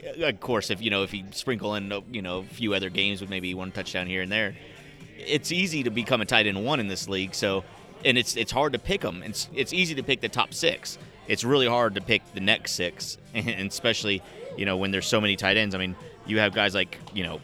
Of 0.03 0.39
course, 0.39 0.69
if 0.69 0.81
you 0.81 0.89
know 0.89 1.03
if 1.03 1.13
you 1.13 1.25
sprinkle 1.31 1.75
in 1.75 1.91
uh, 1.91 2.01
you 2.11 2.21
know 2.21 2.39
a 2.39 2.43
few 2.43 2.73
other 2.73 2.89
games 2.89 3.21
with 3.21 3.29
maybe 3.29 3.53
one 3.53 3.71
touchdown 3.71 4.07
here 4.07 4.21
and 4.21 4.31
there, 4.31 4.55
it's 5.17 5.51
easy 5.51 5.83
to 5.83 5.89
become 5.89 6.21
a 6.21 6.25
tight 6.25 6.47
end 6.47 6.63
one 6.63 6.79
in 6.79 6.87
this 6.87 7.09
league. 7.09 7.35
So, 7.35 7.63
and 8.05 8.17
it's 8.17 8.37
it's 8.37 8.51
hard 8.51 8.73
to 8.73 8.79
pick 8.79 9.01
them. 9.01 9.23
It's 9.23 9.49
it's 9.53 9.73
easy 9.73 9.95
to 9.95 10.03
pick 10.03 10.21
the 10.21 10.29
top 10.29 10.53
six. 10.53 10.97
It's 11.27 11.43
really 11.43 11.67
hard 11.67 11.95
to 11.95 12.01
pick 12.01 12.21
the 12.33 12.39
next 12.39 12.73
six, 12.73 13.17
and 13.33 13.69
especially 13.69 14.21
you 14.57 14.65
know 14.65 14.77
when 14.77 14.91
there's 14.91 15.07
so 15.07 15.19
many 15.19 15.35
tight 15.35 15.57
ends. 15.57 15.75
I 15.75 15.77
mean, 15.77 15.95
you 16.25 16.39
have 16.39 16.53
guys 16.53 16.73
like 16.73 16.97
you 17.13 17.23
know 17.23 17.41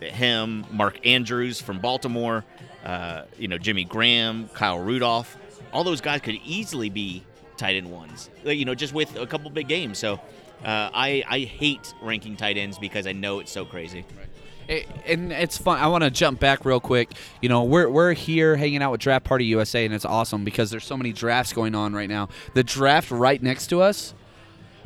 him, 0.00 0.64
Mark 0.70 1.06
Andrews 1.06 1.60
from 1.60 1.78
Baltimore, 1.78 2.44
uh, 2.84 3.24
you 3.38 3.48
know 3.48 3.58
Jimmy 3.58 3.84
Graham, 3.84 4.48
Kyle 4.54 4.78
Rudolph. 4.78 5.36
All 5.72 5.84
those 5.84 6.00
guys 6.00 6.22
could 6.22 6.38
easily 6.46 6.88
be 6.88 7.22
tight 7.58 7.76
end 7.76 7.90
ones. 7.90 8.30
You 8.44 8.64
know, 8.64 8.74
just 8.74 8.94
with 8.94 9.14
a 9.16 9.26
couple 9.26 9.50
big 9.50 9.68
games. 9.68 9.98
So. 9.98 10.20
Uh, 10.64 10.90
I, 10.92 11.24
I 11.28 11.40
hate 11.40 11.94
ranking 12.02 12.36
tight 12.36 12.56
ends 12.56 12.78
because 12.78 13.06
I 13.06 13.12
know 13.12 13.38
it's 13.38 13.52
so 13.52 13.64
crazy. 13.64 14.04
It, 14.66 14.86
and 15.06 15.32
it's 15.32 15.56
fun. 15.56 15.78
I 15.78 15.86
want 15.86 16.04
to 16.04 16.10
jump 16.10 16.40
back 16.40 16.64
real 16.64 16.80
quick. 16.80 17.10
You 17.40 17.48
know, 17.48 17.64
we're 17.64 17.88
we're 17.88 18.12
here 18.12 18.54
hanging 18.56 18.82
out 18.82 18.92
with 18.92 19.00
Draft 19.00 19.24
Party 19.24 19.46
USA, 19.46 19.84
and 19.84 19.94
it's 19.94 20.04
awesome 20.04 20.44
because 20.44 20.70
there's 20.70 20.84
so 20.84 20.96
many 20.96 21.12
drafts 21.12 21.54
going 21.54 21.74
on 21.74 21.94
right 21.94 22.08
now. 22.08 22.28
The 22.54 22.62
draft 22.62 23.10
right 23.10 23.42
next 23.42 23.68
to 23.68 23.80
us, 23.80 24.12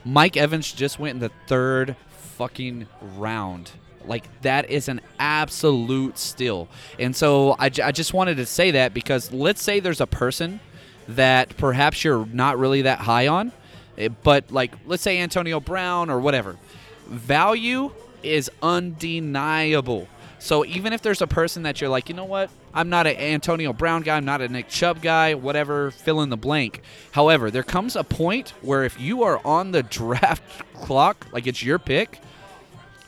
Mike 0.05 0.37
Evans 0.37 0.71
just 0.73 1.01
went 1.01 1.17
in 1.17 1.21
the 1.21 1.33
third 1.49 1.97
fucking 2.37 2.87
round. 3.17 3.73
Like 4.05 4.25
that 4.43 4.71
is 4.71 4.89
an 4.89 5.01
absolute 5.19 6.19
steal. 6.19 6.69
And 6.99 7.15
so 7.15 7.53
I, 7.59 7.67
I 7.83 7.93
just 7.93 8.13
wanted 8.13 8.37
to 8.37 8.47
say 8.47 8.73
that 8.73 8.95
because 8.95 9.33
let's 9.33 9.63
say 9.63 9.81
there's 9.81 10.01
a 10.01 10.07
person 10.07 10.61
that 11.09 11.57
perhaps 11.57 12.05
you're 12.05 12.27
not 12.27 12.59
really 12.59 12.83
that 12.83 13.01
high 13.01 13.27
on, 13.27 13.53
Eh, 13.99 14.09
but 14.23 14.51
like 14.51 14.73
let's 14.87 15.03
say 15.03 15.19
Antonio 15.19 15.61
Brown 15.61 16.11
or 16.11 16.21
whatever. 16.21 16.57
Value 17.09 17.93
is 18.23 18.51
undeniable. 18.63 20.09
So 20.39 20.65
even 20.65 20.93
if 20.93 21.03
there's 21.03 21.23
a 21.23 21.27
person 21.27 21.63
that 21.63 21.81
you're 21.81 21.91
like, 21.91 22.09
you 22.09 22.17
know 22.17 22.25
what, 22.25 22.51
I'm 22.75 22.89
not 22.89 23.07
an 23.07 23.17
Antonio 23.17 23.73
Brown 23.73 24.03
guy, 24.03 24.17
I'm 24.17 24.25
not 24.25 24.41
a 24.41 24.49
Nick 24.49 24.69
Chubb 24.69 25.01
guy, 25.01 25.35
whatever, 25.35 25.93
fill 25.93 26.21
in 26.21 26.31
the 26.31 26.37
blank. 26.37 26.83
However, 27.13 27.49
there 27.51 27.63
comes 27.63 27.95
a 27.95 28.03
point 28.03 28.51
where 28.61 28.83
if 28.83 29.01
you 29.01 29.23
are 29.23 29.41
on 29.47 29.71
the 29.71 29.83
draft 29.85 30.43
clock, 30.75 31.27
like 31.33 31.47
it's 31.47 31.63
your 31.63 31.79
pick, 31.79 32.21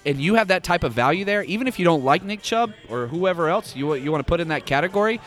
and 0.06 0.20
you 0.20 0.34
have 0.34 0.48
that 0.48 0.62
type 0.62 0.84
of 0.84 0.92
value 0.92 1.24
there, 1.24 1.42
even 1.44 1.66
if 1.66 1.78
you 1.78 1.84
don't 1.84 2.04
like 2.04 2.22
Nick 2.22 2.42
Chubb 2.42 2.72
or 2.88 3.06
whoever 3.08 3.48
else 3.48 3.74
you 3.74 3.94
you 3.94 4.12
want 4.12 4.24
to 4.24 4.28
put 4.28 4.38
in 4.38 4.48
that 4.48 4.64
category, 4.66 5.20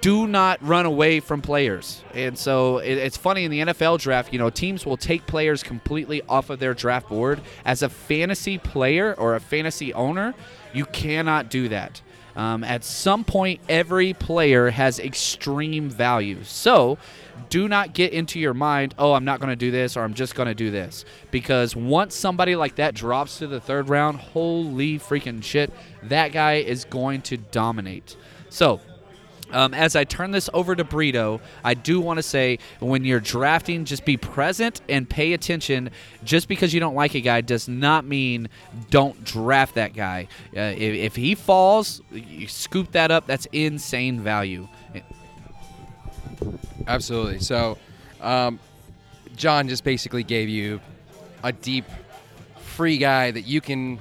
do 0.00 0.26
not 0.26 0.62
run 0.62 0.86
away 0.86 1.20
from 1.20 1.42
players. 1.42 2.02
And 2.14 2.38
so 2.38 2.78
it, 2.78 2.98
it's 2.98 3.16
funny 3.16 3.44
in 3.44 3.50
the 3.50 3.60
NFL 3.60 3.98
draft, 3.98 4.32
you 4.32 4.38
know, 4.38 4.50
teams 4.50 4.86
will 4.86 4.96
take 4.96 5.26
players 5.26 5.62
completely 5.62 6.22
off 6.28 6.50
of 6.50 6.58
their 6.58 6.74
draft 6.74 7.08
board. 7.08 7.40
As 7.64 7.82
a 7.82 7.88
fantasy 7.88 8.58
player 8.58 9.14
or 9.14 9.34
a 9.34 9.40
fantasy 9.40 9.92
owner, 9.94 10.34
you 10.72 10.84
cannot 10.86 11.50
do 11.50 11.68
that. 11.68 12.00
Um, 12.36 12.62
at 12.62 12.84
some 12.84 13.24
point, 13.24 13.60
every 13.68 14.14
player 14.14 14.70
has 14.70 15.00
extreme 15.00 15.90
value. 15.90 16.44
So 16.44 16.96
do 17.50 17.66
not 17.66 17.94
get 17.94 18.12
into 18.12 18.38
your 18.38 18.54
mind, 18.54 18.94
oh, 18.96 19.12
I'm 19.12 19.24
not 19.24 19.40
going 19.40 19.50
to 19.50 19.56
do 19.56 19.72
this 19.72 19.96
or 19.96 20.04
I'm 20.04 20.14
just 20.14 20.36
going 20.36 20.46
to 20.46 20.54
do 20.54 20.70
this. 20.70 21.04
Because 21.32 21.74
once 21.74 22.14
somebody 22.14 22.54
like 22.54 22.76
that 22.76 22.94
drops 22.94 23.38
to 23.38 23.48
the 23.48 23.60
third 23.60 23.88
round, 23.88 24.18
holy 24.18 25.00
freaking 25.00 25.42
shit, 25.42 25.72
that 26.04 26.30
guy 26.30 26.54
is 26.54 26.84
going 26.84 27.22
to 27.22 27.38
dominate. 27.38 28.16
So, 28.50 28.80
um, 29.52 29.74
as 29.74 29.96
I 29.96 30.04
turn 30.04 30.30
this 30.30 30.50
over 30.52 30.74
to 30.74 30.84
Brito, 30.84 31.40
I 31.64 31.74
do 31.74 32.00
want 32.00 32.18
to 32.18 32.22
say 32.22 32.58
when 32.80 33.04
you're 33.04 33.20
drafting, 33.20 33.84
just 33.84 34.04
be 34.04 34.16
present 34.16 34.80
and 34.88 35.08
pay 35.08 35.32
attention. 35.32 35.90
Just 36.24 36.48
because 36.48 36.74
you 36.74 36.80
don't 36.80 36.94
like 36.94 37.14
a 37.14 37.20
guy 37.20 37.40
does 37.40 37.68
not 37.68 38.04
mean 38.04 38.48
don't 38.90 39.24
draft 39.24 39.74
that 39.76 39.94
guy. 39.94 40.28
Uh, 40.56 40.60
if, 40.60 40.94
if 40.94 41.16
he 41.16 41.34
falls, 41.34 42.02
you 42.10 42.48
scoop 42.48 42.92
that 42.92 43.10
up. 43.10 43.26
That's 43.26 43.46
insane 43.52 44.20
value. 44.20 44.68
Absolutely. 46.86 47.40
So, 47.40 47.78
um, 48.20 48.58
John 49.36 49.68
just 49.68 49.84
basically 49.84 50.24
gave 50.24 50.48
you 50.48 50.80
a 51.42 51.52
deep, 51.52 51.84
free 52.58 52.98
guy 52.98 53.30
that 53.30 53.42
you 53.42 53.60
can 53.60 53.98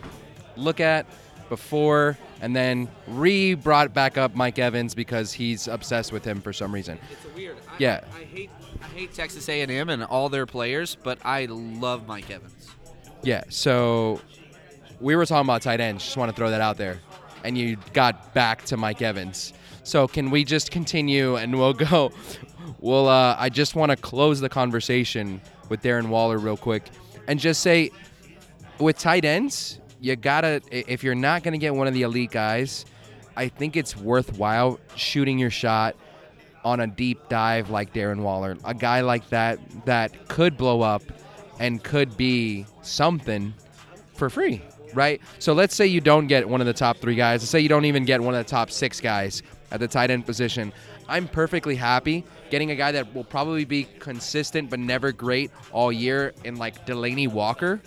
look 0.56 0.80
at 0.80 1.06
before 1.50 2.18
and 2.42 2.56
then 2.56 2.90
re 3.08 3.54
brought 3.54 3.94
back 3.94 4.18
up 4.18 4.36
Mike 4.36 4.60
Evans 4.60 4.94
because 4.96 5.34
he's 5.34 5.68
obsessed 5.68 6.12
with 6.12 6.24
him 6.26 6.42
for 6.42 6.54
some 6.54 6.74
reason. 6.74 7.00
It's 7.12 7.36
weird. 7.36 7.58
I, 7.70 7.76
Yeah. 7.80 8.04
I 8.16 8.24
hate 8.24 8.50
I 8.82 8.86
hate 8.88 9.14
Texas 9.14 9.50
A&M 9.50 9.90
and 9.90 10.04
all 10.04 10.30
their 10.30 10.46
players, 10.46 10.96
but 11.04 11.18
I 11.26 11.46
love 11.46 12.08
Mike 12.08 12.30
Evans. 12.30 12.70
Yeah. 13.24 13.44
So 13.50 14.22
we 15.00 15.16
were 15.16 15.26
talking 15.26 15.48
about 15.48 15.62
tight 15.62 15.80
ends. 15.80 16.04
Just 16.04 16.18
want 16.18 16.30
to 16.30 16.36
throw 16.36 16.52
that 16.52 16.62
out 16.62 16.78
there, 16.78 17.00
and 17.44 17.58
you 17.58 17.78
got 17.94 18.34
back 18.34 18.64
to 18.66 18.78
Mike 18.78 19.02
Evans. 19.02 19.54
So 19.84 20.08
can 20.08 20.30
we 20.30 20.44
just 20.44 20.70
continue 20.70 21.36
and 21.38 21.58
we'll 21.58 21.74
go? 21.74 22.12
Well, 22.80 23.08
uh, 23.08 23.36
I 23.40 23.50
just 23.50 23.76
want 23.76 23.92
to 23.92 23.96
close 23.96 24.40
the 24.40 24.50
conversation 24.50 25.42
with 25.70 25.82
Darren 25.82 26.10
Waller 26.10 26.38
real 26.38 26.58
quick, 26.58 26.84
and 27.28 27.40
just 27.40 27.62
say, 27.62 27.90
with 28.78 29.00
tight 29.00 29.26
ends, 29.26 29.80
you 30.00 30.16
gotta 30.16 30.62
if 30.72 31.04
you're 31.04 31.16
not 31.16 31.44
gonna 31.44 31.58
get 31.58 31.74
one 31.74 31.88
of 31.88 31.94
the 31.94 32.04
elite 32.04 32.32
guys, 32.32 32.86
I 33.36 33.48
think 33.48 33.76
it's 33.76 33.96
worthwhile 33.96 34.80
shooting 34.96 35.40
your 35.40 35.50
shot 35.52 35.96
on 36.64 36.80
a 36.80 36.88
deep 36.88 37.30
dive 37.30 37.70
like 37.70 37.94
Darren 37.94 38.22
Waller, 38.22 38.58
a 38.66 38.74
guy 38.74 39.02
like 39.02 39.30
that 39.30 39.60
that 39.86 40.28
could 40.28 40.58
blow 40.58 40.82
up 40.82 41.02
and 41.60 41.84
could 41.84 42.18
be 42.18 42.66
something 42.82 43.54
for 44.14 44.30
free, 44.30 44.62
right? 44.94 45.22
So 45.40 45.54
let's 45.54 45.76
say 45.76 45.88
you 45.88 46.02
don't 46.02 46.28
get 46.28 46.48
one 46.48 46.62
of 46.62 46.68
the 46.68 46.74
top 46.74 46.98
three 46.98 47.16
guys. 47.16 47.42
Let's 47.42 47.52
say 47.52 47.60
you 47.60 47.70
don't 47.70 47.86
even 47.86 48.06
get 48.06 48.20
one 48.22 48.34
of 48.34 48.46
the 48.46 48.50
top 48.50 48.70
six 48.72 49.00
guys 49.00 49.44
at 49.72 49.80
the 49.80 49.88
tight 49.88 50.12
end 50.12 50.26
position. 50.26 50.74
I'm 51.08 51.28
perfectly 51.28 51.76
happy 51.76 52.26
getting 52.50 52.72
a 52.72 52.76
guy 52.76 52.92
that 52.92 53.14
will 53.14 53.24
probably 53.24 53.66
be 53.66 53.88
consistent 54.00 54.70
but 54.70 54.80
never 54.80 55.12
great 55.12 55.52
all 55.72 55.92
year 55.92 56.34
in 56.44 56.58
like 56.58 56.86
Delanie 56.86 57.32
Walker, 57.32 57.82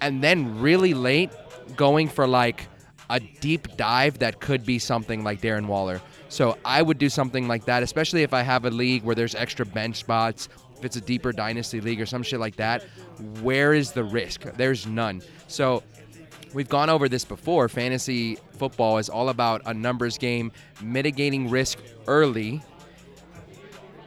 and 0.00 0.22
then 0.22 0.60
really 0.60 0.94
late 0.94 1.30
going 1.76 2.08
for 2.08 2.26
like 2.26 2.66
a 3.10 3.20
deep 3.20 3.76
dive 3.76 4.18
that 4.20 4.40
could 4.40 4.64
be 4.64 4.78
something 4.78 5.24
like 5.24 5.40
Darren 5.40 5.66
Waller. 5.66 6.00
So 6.28 6.56
I 6.64 6.80
would 6.80 6.98
do 6.98 7.08
something 7.08 7.48
like 7.48 7.64
that, 7.64 7.82
especially 7.82 8.22
if 8.22 8.32
I 8.32 8.42
have 8.42 8.64
a 8.64 8.70
league 8.70 9.02
where 9.02 9.16
there's 9.16 9.34
extra 9.34 9.66
bench 9.66 9.96
spots, 9.96 10.48
if 10.78 10.84
it's 10.84 10.96
a 10.96 11.00
deeper 11.00 11.32
dynasty 11.32 11.80
league 11.80 12.00
or 12.00 12.06
some 12.06 12.22
shit 12.22 12.38
like 12.38 12.56
that. 12.56 12.84
Where 13.42 13.74
is 13.74 13.90
the 13.92 14.04
risk? 14.04 14.42
There's 14.42 14.86
none. 14.86 15.22
So 15.48 15.82
we've 16.54 16.68
gone 16.68 16.88
over 16.88 17.08
this 17.08 17.24
before. 17.24 17.68
Fantasy 17.68 18.38
football 18.52 18.98
is 18.98 19.08
all 19.08 19.28
about 19.28 19.62
a 19.66 19.74
numbers 19.74 20.16
game, 20.16 20.52
mitigating 20.80 21.50
risk 21.50 21.78
early. 22.06 22.62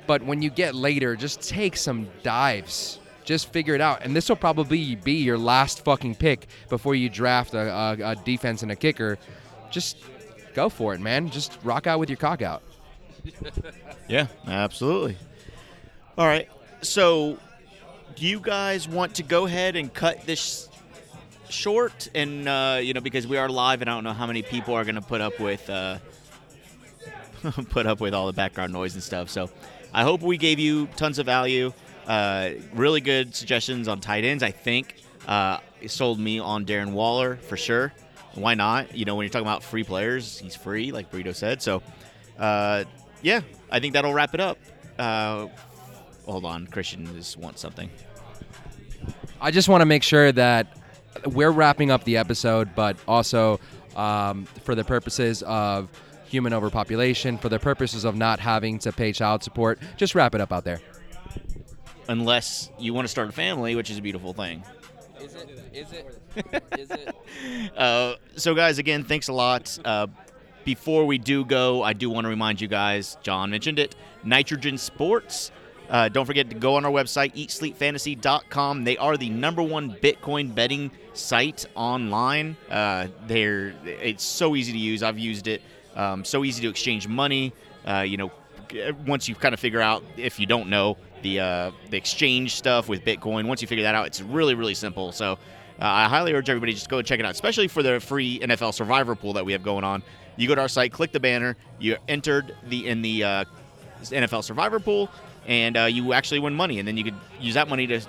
But 0.07 0.23
when 0.23 0.41
you 0.41 0.49
get 0.49 0.75
later, 0.75 1.15
just 1.15 1.41
take 1.41 1.75
some 1.75 2.07
dives. 2.23 2.99
Just 3.23 3.51
figure 3.51 3.75
it 3.75 3.81
out. 3.81 4.03
And 4.03 4.15
this 4.15 4.29
will 4.29 4.35
probably 4.35 4.95
be 4.95 5.13
your 5.13 5.37
last 5.37 5.83
fucking 5.85 6.15
pick 6.15 6.47
before 6.69 6.95
you 6.95 7.09
draft 7.09 7.53
a, 7.53 7.71
a, 7.71 8.11
a 8.11 8.15
defense 8.15 8.63
and 8.63 8.71
a 8.71 8.75
kicker. 8.75 9.17
Just 9.71 9.97
go 10.53 10.69
for 10.69 10.93
it, 10.93 10.99
man. 11.01 11.29
Just 11.29 11.57
rock 11.63 11.87
out 11.87 11.99
with 11.99 12.09
your 12.09 12.17
cock 12.17 12.41
out. 12.41 12.63
Yeah, 14.09 14.27
absolutely. 14.45 15.17
All 16.17 16.27
right. 16.27 16.49
So, 16.81 17.37
do 18.15 18.25
you 18.25 18.39
guys 18.39 18.87
want 18.87 19.15
to 19.15 19.23
go 19.23 19.45
ahead 19.45 19.75
and 19.75 19.93
cut 19.93 20.25
this 20.25 20.67
short? 21.49 22.09
And 22.13 22.47
uh, 22.47 22.79
you 22.81 22.93
know, 22.93 23.01
because 23.01 23.25
we 23.25 23.37
are 23.37 23.47
live, 23.49 23.81
and 23.81 23.89
I 23.89 23.93
don't 23.95 24.03
know 24.03 24.13
how 24.13 24.27
many 24.27 24.41
people 24.41 24.73
are 24.73 24.83
going 24.83 24.95
to 24.95 25.01
put 25.01 25.21
up 25.21 25.39
with 25.39 25.69
uh, 25.69 25.99
put 27.69 27.85
up 27.85 28.01
with 28.01 28.13
all 28.13 28.27
the 28.27 28.33
background 28.33 28.73
noise 28.73 28.93
and 28.93 29.01
stuff. 29.01 29.29
So, 29.29 29.49
I 29.93 30.03
hope 30.03 30.21
we 30.21 30.37
gave 30.37 30.59
you 30.59 30.87
tons 30.95 31.17
of 31.17 31.25
value. 31.25 31.71
Uh, 32.07 32.51
really 32.73 33.01
good 33.01 33.35
suggestions 33.35 33.87
on 33.87 33.99
tight 33.99 34.23
ends. 34.25 34.43
I 34.43 34.51
think 34.51 34.95
uh, 35.27 35.59
sold 35.87 36.19
me 36.19 36.39
on 36.39 36.65
Darren 36.65 36.91
Waller 36.93 37.37
for 37.37 37.57
sure. 37.57 37.93
Why 38.35 38.55
not? 38.55 38.95
You 38.95 39.05
know, 39.05 39.15
when 39.15 39.25
you're 39.25 39.31
talking 39.31 39.47
about 39.47 39.63
free 39.63 39.83
players, 39.83 40.39
he's 40.39 40.55
free, 40.55 40.91
like 40.91 41.11
Burrito 41.11 41.35
said. 41.35 41.61
So, 41.61 41.83
uh, 42.39 42.83
yeah, 43.21 43.41
I 43.71 43.79
think 43.79 43.93
that'll 43.93 44.13
wrap 44.13 44.33
it 44.33 44.39
up. 44.39 44.57
Uh, 44.97 45.47
hold 46.25 46.45
on, 46.45 46.67
Christian 46.67 47.05
just 47.15 47.37
wants 47.37 47.61
something. 47.61 47.89
I 49.39 49.51
just 49.51 49.69
want 49.69 49.81
to 49.81 49.85
make 49.85 50.03
sure 50.03 50.31
that 50.31 50.77
we're 51.25 51.51
wrapping 51.51 51.91
up 51.91 52.03
the 52.05 52.17
episode, 52.17 52.73
but 52.75 52.97
also 53.07 53.59
um, 53.95 54.45
for 54.63 54.73
the 54.73 54.83
purposes 54.83 55.43
of 55.43 55.89
human 56.25 56.53
overpopulation, 56.53 57.37
for 57.37 57.49
the 57.49 57.59
purposes 57.59 58.03
of 58.05 58.15
not 58.15 58.39
having 58.39 58.79
to 58.79 58.91
pay 58.91 59.11
child 59.11 59.43
support, 59.43 59.79
just 59.97 60.15
wrap 60.15 60.33
it 60.33 60.41
up 60.41 60.51
out 60.51 60.63
there. 60.63 60.81
Unless 62.07 62.69
you 62.77 62.93
want 62.93 63.05
to 63.05 63.09
start 63.09 63.29
a 63.29 63.31
family, 63.31 63.75
which 63.75 63.89
is 63.89 63.97
a 63.97 64.01
beautiful 64.01 64.33
thing. 64.33 64.63
Is 65.21 65.35
it? 65.35 65.49
Is 65.73 65.91
it? 65.91 66.63
Is 66.77 66.91
it? 66.91 67.15
Uh, 67.75 68.15
so, 68.35 68.53
guys, 68.53 68.77
again, 68.77 69.03
thanks 69.03 69.27
a 69.27 69.33
lot. 69.33 69.77
Uh, 69.83 70.07
before 70.63 71.05
we 71.05 71.17
do 71.17 71.43
go, 71.43 71.81
I 71.83 71.93
do 71.93 72.09
want 72.09 72.25
to 72.25 72.29
remind 72.29 72.61
you 72.61 72.67
guys, 72.67 73.17
John 73.21 73.49
mentioned 73.49 73.79
it, 73.79 73.95
Nitrogen 74.23 74.77
Sports. 74.77 75.51
Uh, 75.89 76.09
don't 76.09 76.25
forget 76.25 76.49
to 76.49 76.55
go 76.55 76.75
on 76.75 76.85
our 76.85 76.91
website, 76.91 77.33
eatsleepfantasy.com. 77.35 78.83
They 78.83 78.97
are 78.97 79.17
the 79.17 79.29
number 79.29 79.61
one 79.61 79.91
Bitcoin 79.91 80.53
betting 80.53 80.91
site 81.13 81.65
online. 81.75 82.55
Uh, 82.69 83.07
they're 83.27 83.73
it's 83.83 84.23
so 84.23 84.55
easy 84.55 84.71
to 84.71 84.77
use. 84.77 85.03
I've 85.03 85.19
used 85.19 85.47
it. 85.47 85.61
Um, 85.95 86.23
so 86.23 86.43
easy 86.43 86.61
to 86.63 86.69
exchange 86.69 87.07
money. 87.07 87.53
Uh, 87.85 87.99
you 88.07 88.17
know, 88.17 88.31
once 89.05 89.27
you 89.27 89.35
kind 89.35 89.53
of 89.53 89.59
figure 89.59 89.81
out 89.81 90.03
if 90.17 90.39
you 90.39 90.45
don't 90.45 90.69
know 90.69 90.97
the 91.21 91.39
uh, 91.39 91.71
the 91.89 91.97
exchange 91.97 92.55
stuff 92.55 92.89
with 92.89 93.03
Bitcoin, 93.03 93.47
once 93.47 93.61
you 93.61 93.67
figure 93.67 93.83
that 93.83 93.95
out, 93.95 94.07
it's 94.07 94.21
really 94.21 94.55
really 94.55 94.73
simple. 94.73 95.11
So 95.11 95.33
uh, 95.33 95.37
I 95.79 96.07
highly 96.07 96.33
urge 96.33 96.49
everybody 96.49 96.73
just 96.73 96.89
go 96.89 96.99
and 96.99 97.07
check 97.07 97.19
it 97.19 97.25
out, 97.25 97.31
especially 97.31 97.67
for 97.67 97.83
the 97.83 97.99
free 97.99 98.39
NFL 98.39 98.73
Survivor 98.73 99.15
pool 99.15 99.33
that 99.33 99.45
we 99.45 99.51
have 99.53 99.63
going 99.63 99.83
on. 99.83 100.03
You 100.35 100.47
go 100.47 100.55
to 100.55 100.61
our 100.61 100.67
site, 100.67 100.91
click 100.91 101.11
the 101.11 101.19
banner, 101.19 101.55
you 101.79 101.97
entered 102.07 102.55
the 102.67 102.87
in 102.87 103.01
the 103.01 103.23
uh, 103.23 103.45
NFL 104.01 104.43
Survivor 104.43 104.79
pool, 104.79 105.09
and 105.47 105.77
uh, 105.77 105.83
you 105.83 106.13
actually 106.13 106.39
win 106.39 106.53
money, 106.53 106.79
and 106.79 106.87
then 106.87 106.97
you 106.97 107.03
could 107.03 107.15
use 107.39 107.55
that 107.55 107.67
money 107.67 107.87
to 107.87 108.01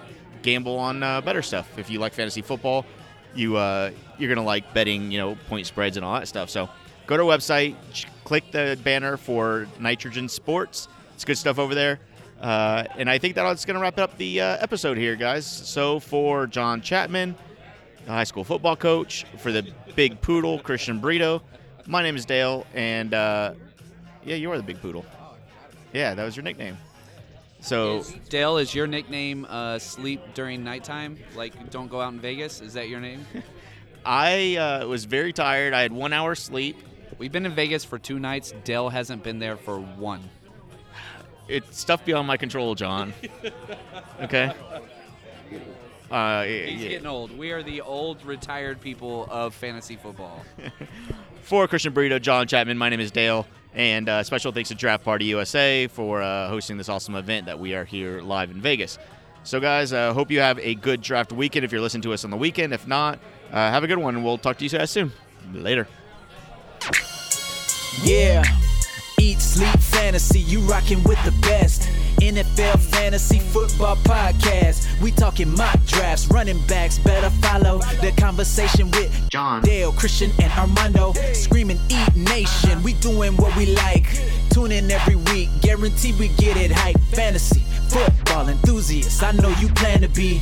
gamble 0.42 0.78
on 0.78 1.02
uh, 1.02 1.20
better 1.20 1.42
stuff. 1.42 1.78
If 1.78 1.90
you 1.90 1.98
like 1.98 2.12
fantasy 2.12 2.42
football, 2.42 2.84
you 3.34 3.56
uh, 3.56 3.90
you're 4.18 4.32
gonna 4.32 4.46
like 4.46 4.72
betting, 4.74 5.10
you 5.10 5.18
know, 5.18 5.36
point 5.48 5.66
spreads 5.66 5.96
and 5.96 6.04
all 6.04 6.14
that 6.18 6.28
stuff. 6.28 6.50
So 6.50 6.68
go 7.06 7.16
to 7.16 7.22
our 7.24 7.36
website, 7.36 7.76
click 8.24 8.50
the 8.50 8.78
banner 8.82 9.16
for 9.16 9.68
Nitrogen 9.78 10.28
Sports. 10.28 10.88
It's 11.14 11.24
good 11.24 11.38
stuff 11.38 11.58
over 11.58 11.74
there. 11.74 12.00
Uh, 12.40 12.84
and 12.96 13.08
I 13.08 13.18
think 13.18 13.34
that's 13.34 13.64
going 13.64 13.76
to 13.76 13.80
wrap 13.80 13.98
up 13.98 14.16
the 14.18 14.40
uh, 14.40 14.56
episode 14.60 14.98
here, 14.98 15.14
guys. 15.14 15.46
So 15.46 16.00
for 16.00 16.46
John 16.46 16.80
Chapman, 16.80 17.36
the 18.04 18.10
high 18.10 18.24
school 18.24 18.44
football 18.44 18.76
coach, 18.76 19.24
for 19.38 19.52
the 19.52 19.66
big 19.94 20.20
poodle, 20.20 20.58
Christian 20.58 20.98
Brito, 20.98 21.42
my 21.86 22.02
name 22.02 22.16
is 22.16 22.24
Dale, 22.24 22.66
and 22.74 23.14
uh, 23.14 23.54
yeah, 24.24 24.36
you 24.36 24.50
are 24.50 24.56
the 24.56 24.62
big 24.62 24.80
poodle. 24.80 25.04
Yeah, 25.92 26.14
that 26.14 26.24
was 26.24 26.36
your 26.36 26.42
nickname. 26.42 26.76
So 27.60 28.04
Dale, 28.28 28.58
is 28.58 28.74
your 28.74 28.86
nickname 28.86 29.46
uh, 29.48 29.78
sleep 29.78 30.20
during 30.34 30.64
nighttime? 30.64 31.18
Like, 31.34 31.70
don't 31.70 31.88
go 31.88 32.00
out 32.00 32.12
in 32.12 32.20
Vegas? 32.20 32.60
Is 32.60 32.74
that 32.74 32.88
your 32.88 33.00
name? 33.00 33.24
I 34.04 34.56
uh, 34.56 34.86
was 34.86 35.06
very 35.06 35.32
tired. 35.32 35.72
I 35.72 35.80
had 35.80 35.92
one 35.92 36.12
hour 36.12 36.34
sleep. 36.34 36.76
We've 37.18 37.32
been 37.32 37.46
in 37.46 37.54
Vegas 37.54 37.84
for 37.84 37.98
two 37.98 38.18
nights. 38.18 38.52
Dale 38.64 38.88
hasn't 38.88 39.22
been 39.22 39.38
there 39.38 39.56
for 39.56 39.78
one. 39.78 40.20
It's 41.48 41.78
stuff 41.78 42.04
beyond 42.04 42.26
my 42.26 42.36
control, 42.36 42.74
John. 42.74 43.12
Okay. 44.22 44.52
Uh, 46.10 46.44
He's 46.44 46.82
yeah. 46.82 46.88
getting 46.88 47.06
old. 47.06 47.36
We 47.36 47.50
are 47.52 47.62
the 47.62 47.80
old 47.80 48.24
retired 48.24 48.80
people 48.80 49.26
of 49.30 49.54
fantasy 49.54 49.96
football. 49.96 50.44
For 51.42 51.66
Christian 51.66 51.92
Burrito, 51.92 52.20
John 52.22 52.46
Chapman, 52.46 52.78
my 52.78 52.88
name 52.88 53.00
is 53.00 53.10
Dale, 53.10 53.46
And 53.74 54.08
uh, 54.08 54.22
special 54.22 54.52
thanks 54.52 54.68
to 54.68 54.74
Draft 54.74 55.04
Party 55.04 55.26
USA 55.26 55.88
for 55.88 56.22
uh, 56.22 56.48
hosting 56.48 56.78
this 56.78 56.88
awesome 56.88 57.16
event 57.16 57.46
that 57.46 57.58
we 57.58 57.74
are 57.74 57.84
here 57.84 58.22
live 58.22 58.50
in 58.50 58.60
Vegas. 58.60 58.98
So, 59.42 59.60
guys, 59.60 59.92
uh, 59.92 60.14
hope 60.14 60.30
you 60.30 60.40
have 60.40 60.58
a 60.60 60.74
good 60.74 61.02
draft 61.02 61.32
weekend 61.32 61.64
if 61.64 61.72
you're 61.72 61.82
listening 61.82 62.02
to 62.02 62.12
us 62.14 62.24
on 62.24 62.30
the 62.30 62.36
weekend. 62.36 62.72
If 62.72 62.86
not, 62.86 63.18
uh, 63.50 63.56
have 63.56 63.84
a 63.84 63.86
good 63.86 63.98
one. 63.98 64.22
We'll 64.22 64.38
talk 64.38 64.56
to 64.58 64.64
you 64.64 64.70
guys 64.70 64.90
soon. 64.90 65.12
Later. 65.52 65.86
Yeah. 68.02 68.42
Eat, 69.18 69.40
sleep, 69.40 69.78
fantasy. 69.78 70.40
You 70.40 70.60
rocking 70.60 71.02
with 71.04 71.22
the 71.24 71.32
best. 71.42 71.88
NFL 72.18 72.78
Fantasy 72.78 73.38
Football 73.38 73.96
Podcast. 73.96 74.86
We 75.00 75.10
talking 75.10 75.54
mock 75.54 75.84
drafts, 75.86 76.26
running 76.28 76.64
backs. 76.66 76.98
Better 76.98 77.30
follow 77.30 77.78
the 78.00 78.12
conversation 78.16 78.90
with 78.92 79.30
John. 79.30 79.62
Dale, 79.62 79.92
Christian, 79.92 80.30
and 80.42 80.52
Armando. 80.52 81.12
Screaming 81.32 81.80
Eat 81.88 82.16
Nation. 82.16 82.82
We 82.82 82.94
doing 82.94 83.36
what 83.36 83.56
we 83.56 83.66
like. 83.74 84.06
Tune 84.50 84.72
in 84.72 84.90
every 84.90 85.16
week. 85.16 85.48
Guarantee 85.60 86.12
we 86.12 86.28
get 86.28 86.56
it 86.56 86.70
hype. 86.70 87.00
Fantasy 87.12 87.64
football 87.88 88.48
enthusiasts. 88.48 89.22
I 89.22 89.32
know 89.32 89.48
you 89.60 89.68
plan 89.68 90.00
to 90.00 90.08
be 90.08 90.40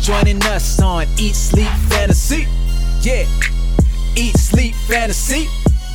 joining 0.00 0.42
us 0.44 0.80
on 0.80 1.06
Eat, 1.18 1.34
Sleep, 1.34 1.68
Fantasy. 1.88 2.46
Yeah. 3.00 3.26
Eat, 4.14 4.36
sleep, 4.36 4.74
fantasy. 4.74 5.48